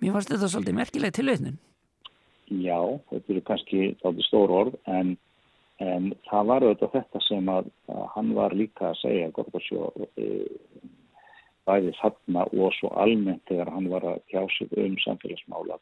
Mér 0.00 0.16
fannst 0.16 0.32
þetta 0.32 0.48
svolítið 0.52 0.76
merkileg 0.76 1.14
tilveitnun. 1.16 1.60
Já, 2.46 2.78
þetta 3.10 3.32
eru 3.34 3.42
kannski 3.46 3.80
þáttu 4.02 4.24
stór 4.26 4.52
orð 4.54 4.76
en, 4.88 5.16
en 5.82 6.12
það 6.28 6.50
var 6.52 6.66
auðvitað 6.66 6.92
þetta 6.94 7.22
sem 7.26 7.48
að, 7.52 7.70
að 7.90 8.04
hann 8.14 8.32
var 8.36 8.54
líka 8.56 8.90
að 8.92 9.00
segja 9.00 9.32
Gorbatsjó 9.36 9.88
e, 10.14 10.28
bæði 11.66 11.92
þarna 11.98 12.46
og 12.54 12.76
svo 12.78 12.92
almennt 13.02 13.42
þegar 13.50 13.72
hann 13.74 13.90
var 13.90 14.06
að 14.12 14.22
tjásið 14.30 14.76
um 14.84 14.94
samfélagsmála 15.02 15.80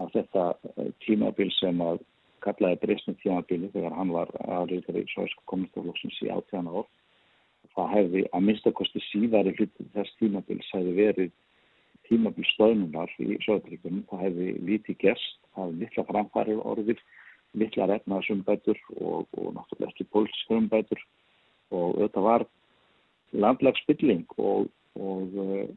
að 0.00 0.14
þetta 0.16 0.46
eh, 0.76 0.88
tímabil 1.04 1.50
sem 1.58 1.84
að 1.84 2.00
kallaði 2.44 2.80
Bresni 2.84 3.14
tímabili 3.20 3.68
þegar 3.74 3.96
hann 3.98 4.14
var 4.14 4.32
aðriður 4.46 5.02
í 5.02 5.04
Sovjasku 5.12 5.44
kommunistaflokksins 5.50 6.22
í 6.24 6.30
18 6.32 6.70
ár. 6.72 6.88
Það 7.76 7.92
hefði 7.94 8.24
að 8.32 8.46
minnstakosti 8.46 9.02
síðari 9.10 9.54
hluti 9.58 9.86
þess 9.94 10.16
tímabils 10.18 10.70
hefði 10.74 10.94
verið 10.96 11.32
tímabil 12.10 12.46
stöðnunar 12.50 13.12
í 13.22 13.36
Sovjetríkunum 13.44 14.06
það 14.10 14.24
hefði 14.26 14.48
lítið 14.66 14.98
gerst, 15.04 15.36
það 15.54 15.68
hefði 15.68 15.84
litla 15.84 16.06
framfærir 16.08 16.62
orðir, 16.72 17.02
litla 17.60 17.86
refnaðsumbætur 17.90 18.80
og, 18.96 19.28
og 19.36 19.52
náttúrulega 19.54 19.92
ekki 19.92 20.08
pólskumbætur 20.14 21.04
og 21.76 22.00
þetta 22.00 22.24
var 22.24 22.46
landlagsbylling 23.44 24.26
og, 24.38 24.66
og 24.98 25.38
uh, 25.38 25.68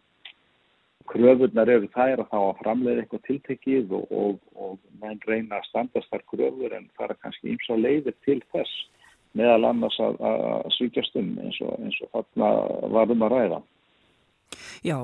kröfurnar 1.12 1.70
eru 1.70 1.90
þær 1.94 2.24
að 2.24 2.30
þá 2.32 2.40
að 2.40 2.60
framleiða 2.62 3.04
eitthvað 3.04 3.24
tiltekið 3.28 3.94
og, 3.98 4.12
og, 4.12 4.42
og 4.56 4.80
menn 5.02 5.22
reyna 5.28 5.60
að 5.60 5.70
standast 5.70 6.12
þar 6.12 6.26
kröfur 6.32 6.76
en 6.78 6.90
fara 6.98 7.18
kannski 7.22 7.54
ímsa 7.54 7.78
leiðir 7.80 8.16
til 8.26 8.40
þess 8.54 8.74
meðal 9.38 9.70
annars 9.72 9.98
að, 10.02 10.20
að 10.30 10.68
svíkjast 10.78 11.16
um 11.20 11.32
eins 11.42 11.62
og, 11.66 11.74
eins 11.82 12.02
og 12.06 12.12
þarna 12.14 12.52
varum 12.94 13.26
að 13.26 13.34
ræða. 13.34 13.62
Já, 14.86 14.98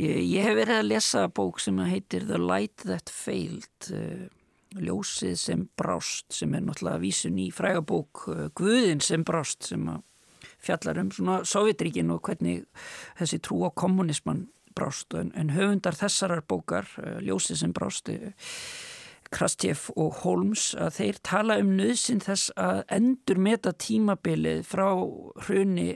ég, 0.00 0.22
ég 0.22 0.48
hef 0.48 0.56
verið 0.62 0.78
að 0.78 0.88
lesa 0.92 1.26
bók 1.28 1.60
sem 1.60 1.82
heitir 1.84 2.24
The 2.30 2.40
Light 2.40 2.86
That 2.88 3.12
Failed, 3.12 3.90
uh, 3.92 4.24
ljósið 4.80 5.36
sem 5.38 5.68
brást, 5.78 6.26
sem 6.34 6.56
er 6.56 6.64
náttúrulega 6.64 7.02
vísun 7.04 7.38
í 7.38 7.50
frægabók 7.54 8.26
uh, 8.32 8.48
Guðin 8.56 9.04
sem 9.04 9.26
brást 9.26 9.68
sem 9.68 9.86
fjallar 10.64 10.98
um 11.02 11.12
svona 11.12 11.42
Sovjetríkin 11.44 12.12
og 12.14 12.24
hvernig 12.24 12.64
þessi 13.18 13.42
trú 13.44 13.60
á 13.68 13.70
kommunismann 13.76 14.46
brást 14.74 15.14
en, 15.14 15.32
en 15.38 15.54
höfundar 15.54 15.96
þessarar 15.98 16.44
bókar, 16.48 16.88
uh, 17.02 17.18
ljósið 17.24 17.62
sem 17.62 17.76
brást, 17.76 18.10
Krastjef 19.34 19.88
og 19.98 20.20
Holmes 20.22 20.72
að 20.78 20.98
þeir 20.98 21.20
tala 21.26 21.56
um 21.62 21.72
nöðsinn 21.78 22.22
þess 22.22 22.52
að 22.60 22.82
endur 22.94 23.40
meta 23.42 23.72
tímabilið 23.72 24.62
frá 24.68 24.86
hruni 25.46 25.94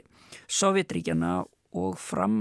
Sovjetríkjana 0.49 1.43
og 1.79 1.99
fram 2.01 2.39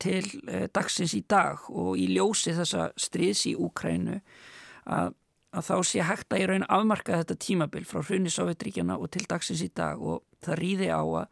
til 0.00 0.24
eh, 0.48 0.66
dagsins 0.72 1.14
í 1.16 1.22
dag 1.28 1.66
og 1.68 1.98
í 2.00 2.08
ljósi 2.14 2.54
þessa 2.56 2.88
stríðs 2.98 3.44
í 3.50 3.54
Úkrænu 3.60 4.16
að, 4.90 5.12
að 5.52 5.68
þá 5.68 5.74
sé 5.90 6.06
hægt 6.08 6.32
að 6.32 6.44
í 6.44 6.48
raun 6.50 6.68
afmarka 6.68 7.20
þetta 7.20 7.38
tímabil 7.44 7.84
frá 7.88 8.00
hruni 8.02 8.32
Sovjetríkjana 8.32 8.96
og 8.98 9.12
til 9.14 9.26
dagsins 9.28 9.62
í 9.66 9.70
dag 9.76 10.00
og 10.00 10.24
það 10.44 10.60
rýði 10.62 10.90
á 10.90 11.02
að, 11.02 11.26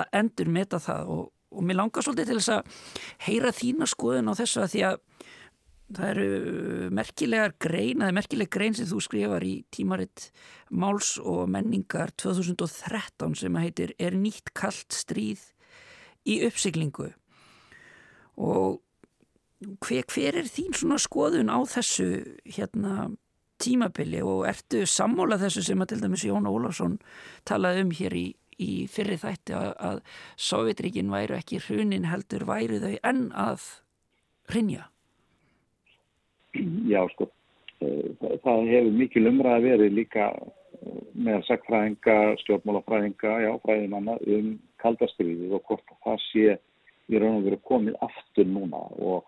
að 0.00 0.18
endur 0.20 0.52
meta 0.58 0.82
það 0.82 1.14
og, 1.14 1.30
og 1.54 1.64
mér 1.64 1.80
langar 1.80 2.04
svolítið 2.04 2.30
til 2.32 2.38
þess 2.40 2.52
að 2.58 2.84
heyra 3.28 3.54
þína 3.54 3.88
skoðun 3.90 4.30
á 4.30 4.34
þessu 4.38 4.62
að 4.64 4.72
því 4.74 4.84
að 4.90 5.00
það 5.94 6.10
eru 6.10 6.90
merkilegar 6.96 7.54
grein, 7.60 8.00
það 8.00 8.10
er 8.10 8.16
merkileg 8.16 8.52
grein 8.52 8.76
sem 8.76 8.88
þú 8.88 9.00
skrifar 9.04 9.44
í 9.46 9.54
tímaritt 9.74 10.30
Máls 10.74 11.14
og 11.20 11.44
menningar 11.52 12.14
2013 12.20 13.36
sem 13.38 13.58
heitir 13.60 13.92
Er 14.00 14.16
nýtt 14.16 14.54
kallt 14.56 14.96
stríð 14.96 15.42
í 16.24 16.40
uppsiglingu? 16.46 17.10
Og 18.40 18.80
hver, 19.84 20.06
hver 20.08 20.40
er 20.40 20.48
þín 20.48 20.74
svona 20.76 20.98
skoðun 21.00 21.52
á 21.52 21.58
þessu 21.68 22.08
hérna 22.48 23.12
tímabili? 23.62 24.22
Og 24.24 24.48
ertu 24.48 24.84
sammála 24.88 25.38
þessu 25.42 25.62
sem 25.68 25.84
að 25.84 25.94
til 25.94 26.00
dæmis 26.02 26.24
Jón 26.26 26.48
Ólafsson 26.48 26.98
talaði 27.48 27.84
um 27.84 27.92
hér 27.94 28.16
í, 28.18 28.26
í 28.62 28.72
fyrri 28.90 29.16
þætti 29.20 29.56
að, 29.58 29.70
að 29.78 30.02
Sovjetríkin 30.48 31.12
væru 31.12 31.38
ekki 31.38 31.62
hrunin 31.66 32.10
heldur 32.10 32.46
væru 32.48 32.82
þau 32.82 32.94
enn 33.10 33.24
að 33.32 33.70
hrinja 34.52 34.90
Já, 36.86 37.00
sko, 37.10 37.26
eh, 37.82 38.12
það 38.44 38.68
hefur 38.70 38.92
mikil 38.94 39.26
umræði 39.26 39.72
verið 39.72 39.96
líka 39.98 40.28
eh, 40.30 41.00
með 41.18 41.42
sagfræðinga, 41.48 42.18
stjórnmálafræðinga, 42.44 43.32
já, 43.42 43.50
fræðimanna 43.64 44.14
um 44.36 44.52
kaldastriðið 44.84 45.56
og 45.56 45.64
hvort 45.66 45.96
það 46.04 46.20
sé 46.28 46.58
í 47.10 47.20
raun 47.20 47.40
og 47.40 47.48
veru 47.48 47.60
komið 47.68 47.96
aftur 48.04 48.46
núna 48.48 48.80
og, 49.02 49.24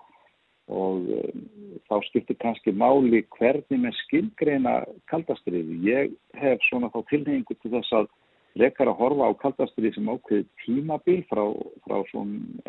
og 0.72 1.08
um, 1.16 1.42
þá 1.88 1.96
skiptir 2.08 2.38
kannski 2.42 2.72
máli 2.72 3.22
hvernig 3.36 3.82
með 3.82 3.98
skilgreina 4.04 4.78
kaldastriði. 5.10 5.80
Ég 5.86 6.14
hef 6.40 6.62
svona 6.68 6.90
þá 6.94 7.02
tilhengu 7.10 7.56
til 7.58 7.72
þess 7.74 7.98
að 8.00 8.08
lekar 8.56 8.88
að 8.90 9.00
horfa 9.00 9.28
á 9.28 9.40
kaldastriði 9.42 9.94
sem 9.96 10.08
ákveði 10.08 10.46
tímabil 10.64 11.22
frá, 11.30 11.42
frá 11.84 11.98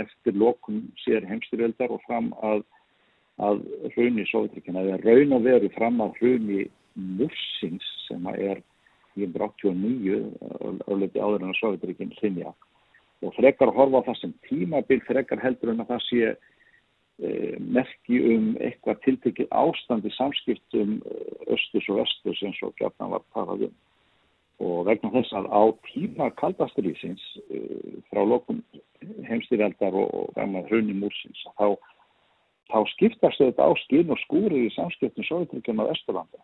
eftir 0.03 0.35
lokun 0.35 0.87
sér 1.05 1.27
heimstyrjöldar 1.29 1.93
og 1.95 2.03
fram 2.07 2.33
að 2.43 2.65
að 3.37 3.61
hruni 3.93 4.25
Sovjetrikina 4.31 4.81
eða 4.81 4.97
raun 5.03 5.35
og 5.37 5.43
veru 5.45 5.69
fram 5.75 6.01
að 6.01 6.15
hruni 6.21 6.63
Mursins 6.97 7.85
sem 8.07 8.25
er 8.33 8.63
1989 9.17 10.17
ölliti 10.89 11.21
áður 11.21 11.45
en 11.45 11.53
að 11.53 11.59
Sovjetrikin 11.59 12.15
hlinja 12.17 12.53
og 13.25 13.33
frekar 13.37 13.69
að 13.69 13.77
horfa 13.77 14.01
á 14.01 14.07
það 14.09 14.19
sem 14.21 14.33
tímabil 14.49 15.01
frekar 15.05 15.41
heldur 15.41 15.73
en 15.73 15.83
að 15.85 15.91
það 15.93 16.03
sé 16.07 16.23
e, 16.33 17.29
merki 17.61 18.21
um 18.33 18.49
eitthvað 18.61 19.03
tiltekið 19.05 19.53
ástand 19.61 20.05
í 20.05 20.13
samskiptum 20.17 20.97
östus 21.53 21.89
og 21.93 22.01
vestus 22.01 22.43
eins 22.45 22.61
og 22.65 22.73
gætna 22.81 23.13
var 23.13 23.25
parað 23.37 23.69
um 23.69 23.77
vegna 24.87 25.11
þess 25.13 25.35
að 25.35 25.47
á 25.51 25.63
tíma 25.89 26.29
kaldasturísins 26.39 27.23
e, 27.51 27.61
frá 28.09 28.23
lokum 28.23 28.63
heimstýrjaldar 29.27 29.95
og, 29.95 30.09
og 30.13 30.33
gamla 30.37 30.63
hruni 30.69 30.95
Mursins 30.97 31.43
þá 31.59 31.77
þá 32.71 32.79
skiptast 32.93 33.41
þetta 33.41 33.67
á 33.67 33.71
skinn 33.85 34.11
og 34.11 34.19
skúri 34.25 34.65
í 34.67 34.73
samskiptum 34.75 35.27
Sovjetríkjum 35.27 35.83
á 35.83 35.89
Vesturlanda. 35.89 36.41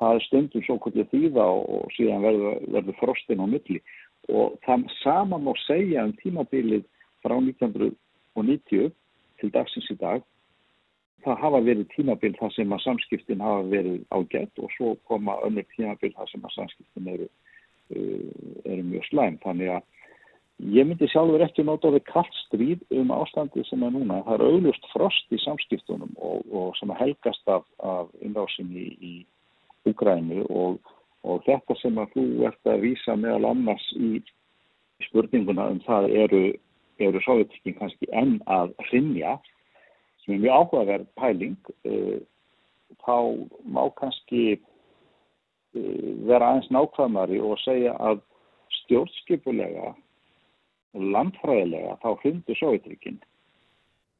Það 0.00 0.16
er 0.16 0.24
stundum 0.24 0.64
svo 0.64 0.76
kvöldið 0.80 1.10
þýða 1.12 1.44
og 1.44 1.90
síðan 1.96 2.24
verður, 2.24 2.62
verður 2.76 2.98
frostin 3.00 3.44
á 3.44 3.46
milli 3.46 3.80
og 4.32 4.56
það 4.64 4.86
sama 5.02 5.40
má 5.40 5.52
segja 5.66 6.06
um 6.06 6.14
tímabilið 6.22 6.86
frá 7.20 7.36
1990 7.36 8.92
til 9.40 9.52
dagsins 9.52 9.90
í 9.92 9.98
dag. 10.00 10.24
Það 11.24 11.42
hafa 11.42 11.60
verið 11.66 11.90
tímabil 11.92 12.32
þar 12.38 12.52
sem 12.56 12.72
að 12.72 12.84
samskiptin 12.86 13.44
hafa 13.44 13.66
verið 13.68 14.00
ágætt 14.08 14.62
og 14.64 14.72
svo 14.78 14.94
koma 15.08 15.36
önnur 15.44 15.68
tímabil 15.76 16.14
þar 16.16 16.32
sem 16.32 16.46
að 16.48 16.54
samskiptin 16.56 17.12
eru, 17.12 17.28
uh, 17.28 17.49
eru 17.90 18.84
mjög 18.86 19.08
slæm. 19.10 19.40
Þannig 19.44 19.74
að 19.78 19.88
Ég 20.60 20.84
myndi 20.84 21.06
sjálfur 21.08 21.40
ekki 21.40 21.62
nota 21.64 21.88
við 21.88 22.02
kallt 22.10 22.34
stríð 22.42 22.82
um 22.92 23.12
ástandi 23.14 23.62
sem 23.64 23.80
er 23.80 23.94
núna. 23.94 24.18
Það 24.26 24.34
er 24.34 24.42
auðlust 24.44 24.88
frost 24.92 25.32
í 25.32 25.38
samskiptunum 25.40 26.10
og, 26.20 26.42
og 26.52 26.74
sem 26.76 26.90
helgast 26.98 27.48
af, 27.48 27.64
af 27.80 28.10
innrásinni 28.20 28.90
í, 29.00 29.12
Ukrænu 29.88 30.42
og, 30.52 30.90
og 31.24 31.40
þetta 31.46 31.76
sem 31.80 31.96
að 31.96 32.10
þú 32.12 32.24
ert 32.50 32.68
að 32.68 32.82
vísa 32.84 33.14
meðal 33.16 33.54
annars 33.54 33.86
í 33.96 34.18
spurninguna 35.06 35.70
um 35.72 35.78
það 35.86 36.10
eru, 36.26 36.42
eru 37.00 37.22
sovjetikinn 37.24 37.78
kannski 37.78 38.10
enn 38.12 38.36
að 38.44 38.74
hrinja 38.90 39.38
sem 40.20 40.34
er 40.36 40.42
mjög 40.42 40.58
áhugaverð 40.58 41.08
pæling. 41.16 41.72
Eh, 41.88 42.20
þá 43.00 43.16
má 43.64 43.86
kannski 43.96 44.42
eh, 44.58 44.60
vera 45.72 46.52
aðeins 46.52 46.70
nákvæmari 46.74 47.40
og 47.44 47.58
segja 47.62 47.94
að 48.02 48.22
stjórnskipulega 48.80 49.92
landfræðilega 50.94 51.96
þá 52.02 52.10
hundu 52.24 52.56
Sovjetrikinn 52.58 53.20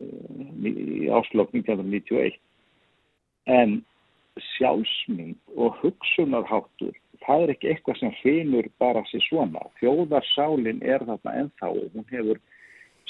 eh, 0.03 0.69
í 0.71 1.11
áslokk 1.11 1.55
1991 1.57 2.39
en 3.51 3.81
sjálfsmynd 4.55 5.41
og 5.59 5.79
hugsunarháttur 5.83 6.95
það 7.25 7.45
er 7.45 7.53
ekki 7.55 7.71
eitthvað 7.73 7.99
sem 8.01 8.15
finnur 8.23 8.69
bara 8.81 9.03
sér 9.11 9.23
svona. 9.27 9.63
Þjóðarsálinn 9.81 10.81
er 10.87 11.05
þarna 11.05 11.37
ennþá 11.43 11.69
og 11.75 11.97
hún 11.97 12.07
hefur 12.13 12.41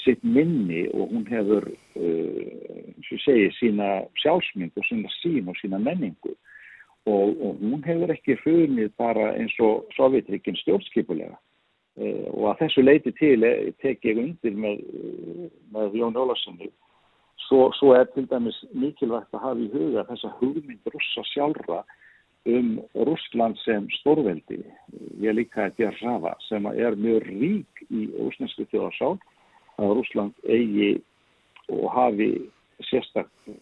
sitt 0.01 0.23
minni 0.25 0.87
og 0.91 1.13
hún 1.13 1.27
hefur 1.29 1.67
uh, 1.69 2.87
sem 3.07 3.21
segir 3.23 3.53
sína 3.59 3.91
sjálfsmynd 4.23 4.77
og 4.77 4.87
sína 4.89 5.13
sín 5.19 5.51
og 5.51 5.59
sína 5.61 5.79
menningu 5.81 6.33
og, 7.05 7.33
og 7.41 7.55
hún 7.61 7.81
hefur 7.85 8.13
ekki 8.13 8.37
funnið 8.43 8.91
bara 8.99 9.31
eins 9.37 9.55
og 9.63 9.87
Sovjetrikinn 9.95 10.59
stjórnskipulega. 10.61 11.37
Eh, 11.99 12.27
og 12.31 12.51
að 12.51 12.65
þessu 12.65 12.85
leiti 12.85 13.11
til 13.17 13.43
eh, 13.43 13.73
tek 13.83 14.05
ég 14.07 14.21
undir 14.21 14.55
með, 14.55 14.79
eh, 14.79 15.49
með 15.73 15.97
Jón 15.99 16.15
Ólarssoni 16.15 16.69
svo, 17.51 17.71
svo 17.75 17.95
er 17.97 18.07
til 18.13 18.27
dæmis 18.31 18.57
mikilvægt 18.71 19.33
að 19.35 19.43
hafa 19.43 19.59
í 19.59 19.71
huga 19.73 20.05
þessa 20.07 20.31
hugmynd 20.39 20.93
russa 20.93 21.23
sjálfra 21.33 21.81
um 22.51 22.69
Russland 23.05 23.59
sem 23.61 23.89
stórveldi. 23.99 24.61
Ég 25.21 25.35
líka 25.35 25.67
að 25.67 25.81
gera 25.81 25.99
rafa 25.99 26.35
sem 26.47 26.65
er 26.71 26.95
mjög 26.97 27.27
rík 27.27 27.83
í 27.89 28.07
rúsnesku 28.15 28.65
þjóðarsál 28.71 29.17
að 29.77 29.95
Russland 29.99 30.47
eigi 30.47 30.93
og 31.69 31.89
hafi 31.93 32.31
sérstaklega 32.89 33.59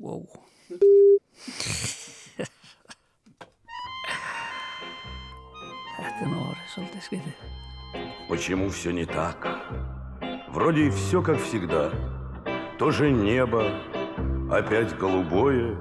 Wow 0.00 0.22
Это 5.98 6.26
норы, 6.26 6.58
солдатские. 6.74 7.22
Почему 8.28 8.68
все 8.70 8.90
не 8.90 9.06
так? 9.06 9.48
Вроде 10.48 10.86
и 10.86 10.90
все 10.90 11.22
как 11.22 11.40
всегда. 11.40 11.90
То 12.78 12.90
же 12.90 13.10
небо, 13.10 13.72
опять 14.50 14.96
голубое, 14.96 15.76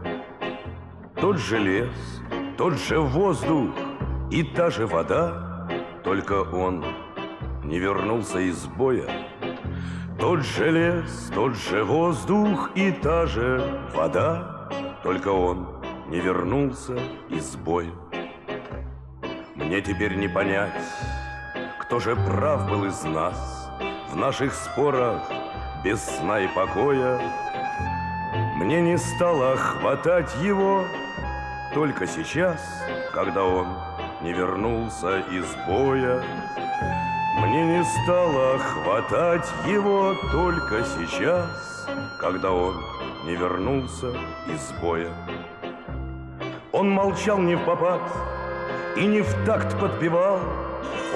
Тот 1.20 1.38
же 1.38 1.60
лес, 1.60 2.22
тот 2.58 2.74
же 2.74 3.00
воздух 3.00 3.76
и 4.32 4.44
та 4.44 4.70
же 4.70 4.88
вода, 4.88 5.68
Только 6.04 6.44
он 6.44 6.86
не 7.64 7.80
вернулся 7.80 8.40
из 8.40 8.66
боя. 8.66 9.10
Тот 10.20 10.42
же 10.44 10.72
лес, 10.72 11.32
тот 11.34 11.56
же 11.56 11.84
воздух 11.84 12.72
и 12.76 12.92
та 12.92 13.26
же 13.26 13.90
вода, 13.94 14.59
Только 15.04 15.30
он 15.30 15.68
не 16.08 16.20
вернулся 16.20 17.00
из 17.30 17.56
боя. 17.56 17.92
Мне 19.56 19.82
теперь 19.82 20.16
не 20.16 20.28
понять, 20.28 20.74
кто 21.80 22.00
же 22.00 22.16
прав 22.16 22.68
был 22.70 22.86
из 22.86 23.04
нас 23.04 23.70
В 24.12 24.16
наших 24.16 24.54
спорах 24.54 25.22
без 25.84 26.04
сна 26.04 26.40
и 26.42 26.48
покоя. 26.48 27.20
Мне 28.58 28.82
не 28.82 28.98
стало 28.98 29.56
хватать 29.56 30.34
его 30.42 30.84
только 31.74 32.06
сейчас, 32.06 32.60
когда 33.14 33.44
он 33.44 33.68
не 34.22 34.34
вернулся 34.34 35.20
из 35.20 35.46
боя. 35.68 36.22
Мне 37.38 37.78
не 37.78 37.84
стало 37.84 38.60
хватать 38.60 39.48
его 39.66 40.14
только 40.32 40.84
сейчас, 40.84 41.88
когда 42.20 42.52
он 42.52 42.84
не 43.24 43.36
вернулся 43.36 44.12
из 44.48 44.72
боя. 44.82 45.12
Он 46.72 46.90
молчал 46.90 47.40
не 47.40 47.56
в 47.56 47.66
попад 47.66 48.02
и 48.96 49.06
не 49.06 49.22
в 49.22 49.46
такт 49.46 49.80
подпевал, 49.80 50.40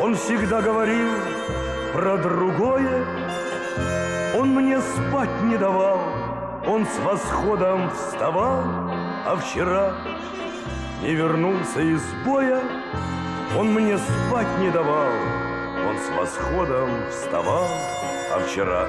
Он 0.02 0.16
всегда 0.16 0.62
говорил 0.62 1.12
про 1.94 2.18
другое, 2.18 3.06
Он 4.36 4.50
мне 4.50 4.80
спать 4.82 5.42
не 5.44 5.58
давал, 5.58 6.00
он 6.66 6.86
с 6.86 7.00
восходом 7.00 7.89
вставал, 7.92 8.63
а 9.26 9.36
вчера 9.36 9.94
не 11.02 11.13
вернулся 11.13 11.82
из 11.82 12.02
боя, 12.26 12.62
он 13.58 13.74
мне 13.74 13.98
спать 13.98 14.48
не 14.60 14.72
давал, 14.72 15.10
он 15.89 15.98
с 15.98 16.10
восходом 16.18 16.89
вставал, 17.10 17.68
а 18.32 18.39
вчера 18.39 18.88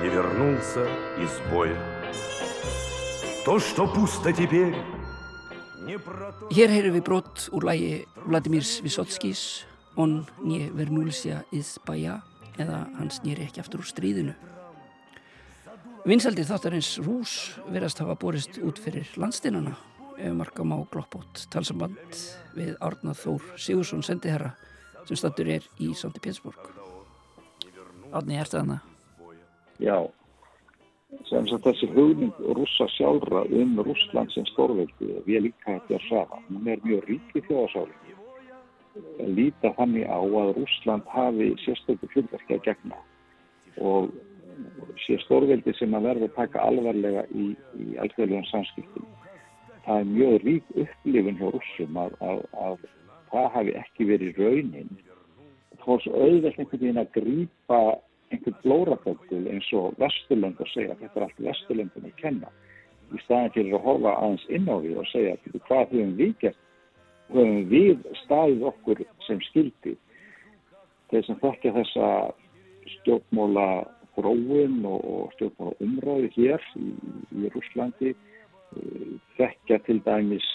не 0.00 0.08
вернулся 0.08 0.88
из 1.18 1.30
боя. 1.50 1.76
Hér 6.54 6.70
heyrum 6.70 6.94
við 6.94 7.02
brott 7.02 7.48
úr 7.50 7.64
lægi 7.66 7.88
Vladimirs 8.28 8.76
Vysotskis 8.84 9.40
On 9.98 10.20
nie 10.46 10.68
vernúlsja 10.70 11.40
is 11.50 11.72
bæja 11.82 12.20
eða 12.62 12.84
hans 13.00 13.18
nýri 13.24 13.48
ekki 13.48 13.58
aftur 13.58 13.82
úr 13.82 13.88
stríðinu. 13.90 14.36
Vinsaldir 16.06 16.46
þáttarins 16.46 16.92
Rús 17.02 17.34
verðast 17.66 17.98
hafa 18.04 18.14
borist 18.22 18.60
út 18.62 18.78
fyrir 18.78 19.10
landstinnana 19.18 19.74
ef 20.14 20.30
markam 20.38 20.70
á 20.70 20.78
gloppót 20.92 21.48
talsamband 21.50 22.22
við 22.54 22.78
Árnað 22.78 23.18
Þór 23.24 23.50
Sigursson 23.58 24.06
sendiherra 24.06 24.54
sem 25.08 25.18
stattur 25.18 25.50
er 25.58 25.66
í 25.82 25.90
Sandi 25.98 26.22
Pétursborg. 26.22 26.70
Árni, 28.14 28.38
er 28.38 28.46
það 28.46 28.62
hana? 28.62 28.80
Já, 29.82 29.96
sem 31.28 31.46
sagt 31.50 31.66
þessi 31.66 31.90
hugning 31.94 32.34
rússa 32.58 32.86
sjálfra 32.96 33.44
um 33.60 33.76
Rússland 33.82 34.32
sem 34.34 34.46
stórveldi 34.52 35.12
við 35.26 35.48
líka 35.48 35.74
hætti 35.76 35.98
að 35.98 36.08
safa, 36.08 36.40
hún 36.48 36.68
er 36.70 36.82
mjög 36.86 37.06
ríkri 37.10 37.44
þjóðasálingi 37.48 38.16
líta 39.36 39.72
þannig 39.76 40.06
á 40.10 40.18
að 40.18 40.52
Rússland 40.56 41.06
hafi 41.14 41.52
sérstöku 41.64 42.08
fjöldarki 42.14 42.56
að 42.56 42.64
gegna 42.66 42.98
og 43.80 44.10
sé 45.04 45.18
stórveldi 45.24 45.74
sem 45.78 45.94
að 45.94 46.08
verða 46.08 46.28
að 46.28 46.36
taka 46.36 46.64
alvarlega 46.66 47.24
í, 47.32 47.52
í 47.80 47.96
alþjóðlegum 48.02 48.48
samskiptum. 48.50 49.06
Það 49.86 50.00
er 50.00 50.10
mjög 50.10 50.34
rík 50.44 50.72
upplifun 50.84 51.38
hjá 51.38 51.46
rússum 51.54 52.00
að, 52.02 52.16
að, 52.20 52.42
að 52.66 52.82
það 53.30 53.48
hafi 53.54 53.76
ekki 53.80 54.08
verið 54.10 54.42
raunin. 54.42 54.90
Það 55.70 55.86
fór 55.86 56.04
svo 56.04 56.24
auðvelt 56.26 56.58
einhvern 56.58 56.82
veginn 56.84 57.02
að 57.04 57.12
grýpa 57.16 57.80
einhvern 58.30 58.58
blóraföldul 58.64 59.46
eins 59.50 59.68
og 59.76 59.94
Vesturlönd 60.00 60.60
og 60.62 60.68
segja 60.70 60.94
að 60.94 61.04
þetta 61.04 61.20
er 61.20 61.26
allt 61.26 61.44
Vesturlöndum 61.46 62.08
að 62.08 62.18
kenna. 62.20 62.50
Í 63.10 63.22
staðin 63.24 63.54
fyrir 63.56 63.78
að 63.78 63.86
horfa 63.86 64.16
aðeins 64.22 64.44
inn 64.54 64.68
á 64.70 64.76
því 64.78 64.92
og 65.02 65.08
segja 65.10 65.36
hvað 65.66 65.94
höfum 65.94 66.12
við 66.20 66.34
gert? 66.44 66.60
Höfum 67.30 67.64
við 67.70 68.06
staðið 68.24 68.66
okkur 68.70 69.02
sem 69.26 69.42
skildi 69.50 69.96
þeir 71.10 71.26
sem 71.26 71.38
þekkja 71.42 71.74
þessa 71.74 72.08
stjórnmóla 72.96 73.66
gróin 74.16 74.78
og 74.86 75.32
stjórnmóla 75.34 75.74
umræðu 75.82 76.30
hér 76.36 76.66
í, 76.78 76.90
í 77.34 77.50
Rúslandi 77.54 78.14
þekkja 79.38 79.80
til 79.86 79.98
dæmis 80.06 80.46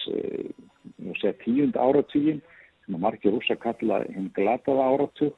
segja, 1.20 1.36
tíund 1.44 1.76
áratugin 1.76 2.40
sem 2.86 2.96
að 2.96 3.04
margir 3.04 3.36
rúsa 3.36 3.58
kalla 3.60 4.04
hinn 4.08 4.32
glataða 4.36 4.88
áratug 4.94 5.36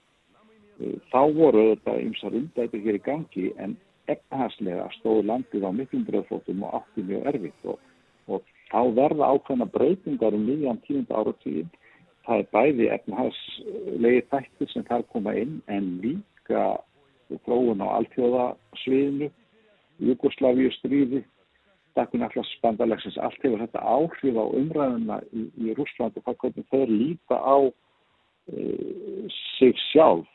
þá 1.11 1.21
voru 1.33 1.63
þetta 1.71 1.97
ymsar 2.03 2.35
undætur 2.37 2.83
hér 2.83 2.99
í 2.99 3.03
gangi 3.05 3.47
en 3.57 3.75
efnahagslega 4.11 4.87
stóðu 4.97 5.25
landið 5.27 5.65
á 5.67 5.71
miklum 5.75 6.05
bröðfótum 6.07 6.63
og 6.67 6.79
átti 6.79 7.05
mjög 7.07 7.29
erfitt 7.31 7.69
og, 7.71 7.79
og 8.29 8.43
þá 8.71 8.81
verða 8.99 9.31
ákveðna 9.33 9.67
breytingar 9.73 10.37
um 10.37 10.45
nýjan 10.47 10.81
tíunda 10.85 11.21
áratíðin. 11.21 11.71
Það 12.27 12.43
er 12.43 12.49
bæði 12.51 12.89
efnahagslegi 12.91 14.23
þættir 14.31 14.71
sem 14.73 14.85
þar 14.87 15.05
koma 15.13 15.33
inn 15.39 15.57
en 15.71 15.89
líka 16.03 16.63
þróun 17.45 17.83
á 17.83 17.87
alþjóðasviðinu, 17.99 19.31
Jugoslávíu 19.97 20.69
stríði, 20.75 21.23
stakun 21.91 22.21
allars 22.27 22.51
bandalagsins, 22.61 23.17
allt 23.17 23.39
hefur 23.41 23.63
þetta 23.63 23.81
áhrif 23.81 24.35
á 24.37 24.45
umræðuna 24.45 25.17
í, 25.33 25.47
í 25.57 25.73
Rúslandi 25.73 26.21
og 26.21 26.27
hvað 26.27 26.37
hvernig 26.43 26.67
þeir 26.69 26.91
líta 26.93 27.39
á 27.41 27.57
sig 28.47 29.75
sjálf 29.89 30.27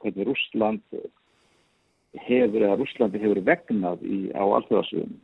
hvernig 0.00 0.28
Rúsland 0.28 0.82
hefur 2.24 2.62
eða 2.62 2.78
Rúslandi 2.78 3.20
hefur 3.22 3.40
vegnað 3.44 4.04
í, 4.06 4.18
á 4.32 4.44
alþjóðasviðinu. 4.44 5.18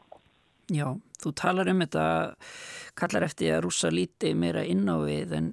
Já, 0.71 0.87
þú 1.23 1.33
talar 1.39 1.71
um 1.73 1.81
þetta, 1.83 2.05
kallar 2.99 3.27
eftir 3.27 3.57
að 3.57 3.65
rúsa 3.67 3.91
líti 3.91 4.35
meira 4.39 4.63
inn 4.67 4.87
á 4.87 5.03
við 5.03 5.35
en 5.39 5.49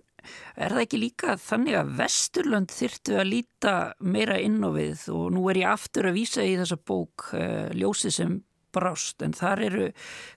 er 0.60 0.74
það 0.76 0.84
ekki 0.84 1.00
líka 1.02 1.38
þannig 1.42 1.78
að 1.80 1.94
Vesturlönd 2.02 2.74
þyrtu 2.76 3.18
að 3.18 3.30
líta 3.32 3.76
meira 4.04 4.38
inn 4.44 4.60
á 4.62 4.70
við 4.76 5.08
og 5.14 5.32
nú 5.34 5.48
er 5.52 5.62
ég 5.64 5.72
aftur 5.72 6.10
að 6.10 6.20
vísa 6.20 6.46
í 6.46 6.58
þessa 6.60 6.78
bók 6.78 7.30
uh, 7.38 7.70
Ljósið 7.78 8.16
sem 8.18 8.38
brást 8.76 9.24
en 9.26 9.34
þar 9.38 9.64
eru 9.70 9.86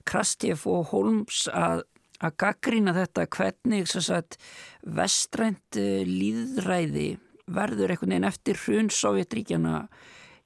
Krastjef 0.07 0.65
og 0.69 0.93
Holms 0.93 1.45
að 1.51 1.83
að 2.21 2.37
gaggrína 2.43 2.93
þetta 2.95 3.27
hvernig 3.35 3.89
sagt, 3.91 4.37
vestrænt 4.85 5.77
líðræði 6.07 7.15
verður 7.51 7.93
einhvern 7.93 8.15
veginn 8.15 8.29
eftir 8.29 8.59
hrun 8.61 8.91
Sovjetríkjana 8.93 9.87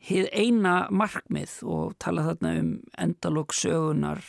hið 0.06 0.30
eina 0.34 0.76
markmið 0.94 1.60
og 1.66 1.96
tala 2.02 2.26
þarna 2.28 2.54
um 2.62 2.72
endalók 3.02 3.56
sögunar 3.58 4.22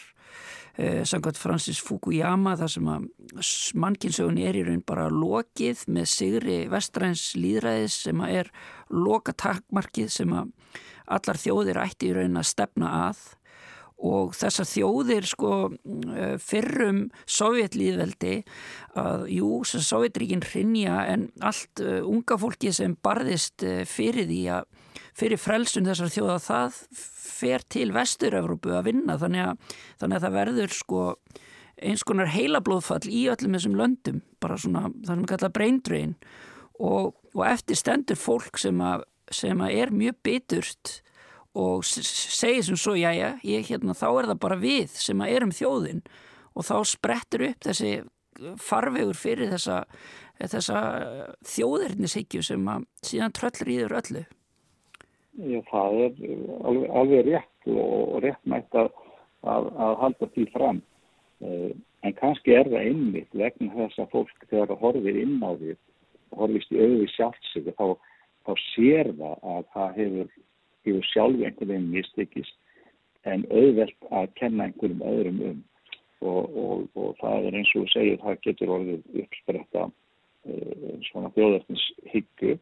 eh, 0.76 1.04
samkvæmt 1.08 1.40
Francis 1.40 1.80
Fukuyama 1.84 2.56
þar 2.60 2.72
sem 2.72 2.90
að 2.92 3.08
mannkinsögun 3.84 4.40
er 4.40 4.56
í 4.56 4.64
raun 4.66 4.84
bara 4.86 5.08
lokið 5.12 5.86
með 5.92 6.10
sigri 6.12 6.58
vestræns 6.72 7.30
líðræðis 7.36 8.00
sem 8.06 8.22
að 8.24 8.40
er 8.42 8.52
loka 8.92 9.36
takmarkið 9.36 10.12
sem 10.12 10.36
að 10.36 10.52
allar 11.06 11.38
þjóðir 11.38 11.82
ætti 11.84 12.10
í 12.10 12.16
raun 12.16 12.40
að 12.40 12.50
stefna 12.50 12.94
að 13.06 13.26
og 13.96 14.34
þessar 14.36 14.68
þjóðir 14.68 15.26
sko 15.28 15.52
fyrrum 16.42 17.06
sovjetlýðveldi 17.24 18.34
að 19.00 19.26
jú, 19.32 19.50
sovjetríkin 19.64 20.44
hrinja 20.44 21.02
en 21.10 21.28
allt 21.44 21.82
uh, 21.84 22.02
unga 22.04 22.36
fólki 22.40 22.72
sem 22.76 22.96
barðist 23.04 23.64
uh, 23.64 23.84
fyrir 23.88 24.28
því 24.28 24.42
að 24.58 24.68
fyrir 25.16 25.40
frelsun 25.40 25.88
þessar 25.88 26.12
þjóða 26.12 26.38
það 26.44 26.80
fer 27.36 27.64
til 27.72 27.88
Vestur-Európu 27.96 28.74
að 28.76 28.90
vinna. 28.90 29.16
Þannig 29.20 29.46
að, 29.46 29.76
þannig 30.00 30.18
að 30.18 30.26
það 30.26 30.36
verður 30.36 30.76
sko 30.76 31.02
eins 31.76 32.04
konar 32.08 32.32
heilablóðfall 32.32 33.04
í 33.08 33.26
öllum 33.32 33.56
þessum 33.56 33.76
löndum 33.76 34.22
bara 34.40 34.56
svona 34.60 34.86
það 34.92 35.10
sem 35.10 35.24
við 35.24 35.32
kalla 35.32 35.52
brain 35.52 35.80
drain 35.84 36.14
og, 36.80 37.16
og 37.36 37.42
eftir 37.48 37.76
stendur 37.76 38.20
fólk 38.20 38.60
sem 38.60 38.80
að, 38.80 39.04
sem 39.32 39.60
að 39.60 39.76
er 39.82 39.92
mjög 39.92 40.20
biturt 40.24 40.94
og 41.56 41.84
segir 41.86 42.64
sem 42.66 42.76
svo, 42.76 42.94
já, 42.98 43.10
já, 43.16 43.30
ég, 43.46 43.64
hérna, 43.70 43.96
þá 43.96 44.06
er 44.10 44.28
það 44.30 44.40
bara 44.44 44.60
við 44.60 44.92
sem 45.00 45.24
að 45.24 45.32
erum 45.38 45.54
þjóðin 45.56 46.02
og 46.56 46.66
þá 46.68 46.76
sprettur 46.88 47.46
upp 47.50 47.64
þessi 47.64 47.92
farvegur 48.60 49.16
fyrir 49.16 49.52
þessa, 49.54 49.82
þessa 50.40 50.80
þjóðirnishyggju 51.48 52.44
sem 52.44 52.68
að 52.68 52.84
síðan 53.08 53.36
tröllur 53.36 53.72
íður 53.72 53.96
öllu. 54.02 54.24
Já, 55.36 55.60
það 55.68 55.98
er 56.02 56.20
alveg, 56.64 56.86
alveg 57.00 57.26
rétt 57.26 57.70
og 57.72 58.20
réttmætt 58.24 58.78
að, 58.80 58.92
að, 59.44 59.68
að 59.84 59.98
halda 60.02 60.30
því 60.34 60.46
fram. 60.54 60.80
En 62.06 62.14
kannski 62.20 62.54
er 62.56 62.70
það 62.70 62.90
einmitt 62.90 63.36
vegna 63.36 63.72
þess 63.74 64.00
að 64.00 64.12
fólk 64.14 64.46
þegar 64.46 64.70
það 64.72 64.82
horfir 64.84 65.20
inn 65.20 65.36
á 65.44 65.50
því, 65.58 65.76
horfist 66.36 66.72
í 66.72 66.80
auðvið 66.80 67.12
sjálfsög, 67.16 67.72
þá, 67.76 67.86
þá 68.46 68.52
sér 68.70 69.12
það 69.18 69.46
að 69.52 69.68
það 69.74 70.00
hefur 70.00 70.32
hefur 70.86 71.10
sjálf 71.12 71.42
einhvern 71.42 71.72
veginn 71.72 71.92
mistekist 71.94 72.56
en 73.26 73.46
auðvelt 73.50 74.10
að 74.14 74.28
kenna 74.38 74.68
einhverjum 74.68 75.02
öðrum 75.06 75.42
um 75.50 75.64
og, 76.20 76.56
og, 76.56 76.86
og 76.96 77.16
það 77.20 77.48
er 77.48 77.58
eins 77.58 77.72
og 77.76 77.88
segir, 77.92 78.20
það 78.22 78.40
getur 78.46 78.72
orðið 78.76 79.20
uppspretta 79.22 79.84
uh, 79.86 80.94
svona 81.10 81.32
þjóðartins 81.36 81.84
higgu. 82.12 82.56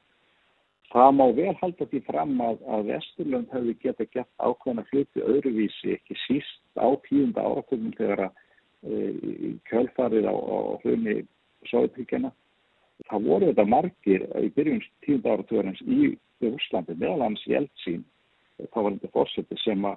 Það 0.95 1.11
má 1.19 1.25
vel 1.35 1.53
halda 1.59 1.87
því 1.91 2.01
fram 2.07 2.35
að, 2.45 2.63
að 2.71 2.89
Vesturlund 2.93 3.55
hefði 3.55 3.77
geta 3.83 4.07
gett 4.15 4.31
ákveðna 4.39 4.85
hluti 4.91 5.25
öðruvísi, 5.27 5.97
ekki 5.97 6.19
síst 6.27 6.79
á 6.79 6.87
tíunda 7.09 7.43
áratöfnum 7.43 7.95
þegar 7.99 8.27
að 8.29 8.33
uh, 8.91 9.53
kjölfarið 9.71 10.31
á, 10.31 10.35
á 10.35 10.59
hlunni 10.83 11.21
Sovjetíkjana. 11.71 12.35
Það 13.11 13.25
voru 13.27 13.47
þetta 13.51 13.65
margir 13.67 14.27
í 14.39 14.51
byrjun 14.55 14.83
tíunda 15.07 15.37
áratöfnins 15.37 15.83
í 15.87 16.15
Úslandi, 16.45 16.93
meðal 17.01 17.23
hans 17.25 17.41
Jeltsín, 17.49 18.03
þá 18.63 18.79
var 18.81 18.93
þetta 18.97 19.15
fórseti 19.15 19.61
sem 19.63 19.89
að 19.89 19.97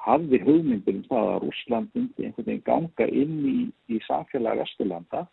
hafði 0.00 0.40
hugmyndir 0.46 0.96
um 0.96 1.04
það 1.10 1.34
að 1.34 1.42
Rúsland 1.44 1.90
myndi 1.94 2.26
einhvern 2.26 2.46
veginn 2.46 2.64
ganga 2.64 3.08
inn 3.12 3.36
í, 3.44 3.58
í 3.92 4.00
samfélagi 4.06 4.62
Vesturlanda 4.62 5.26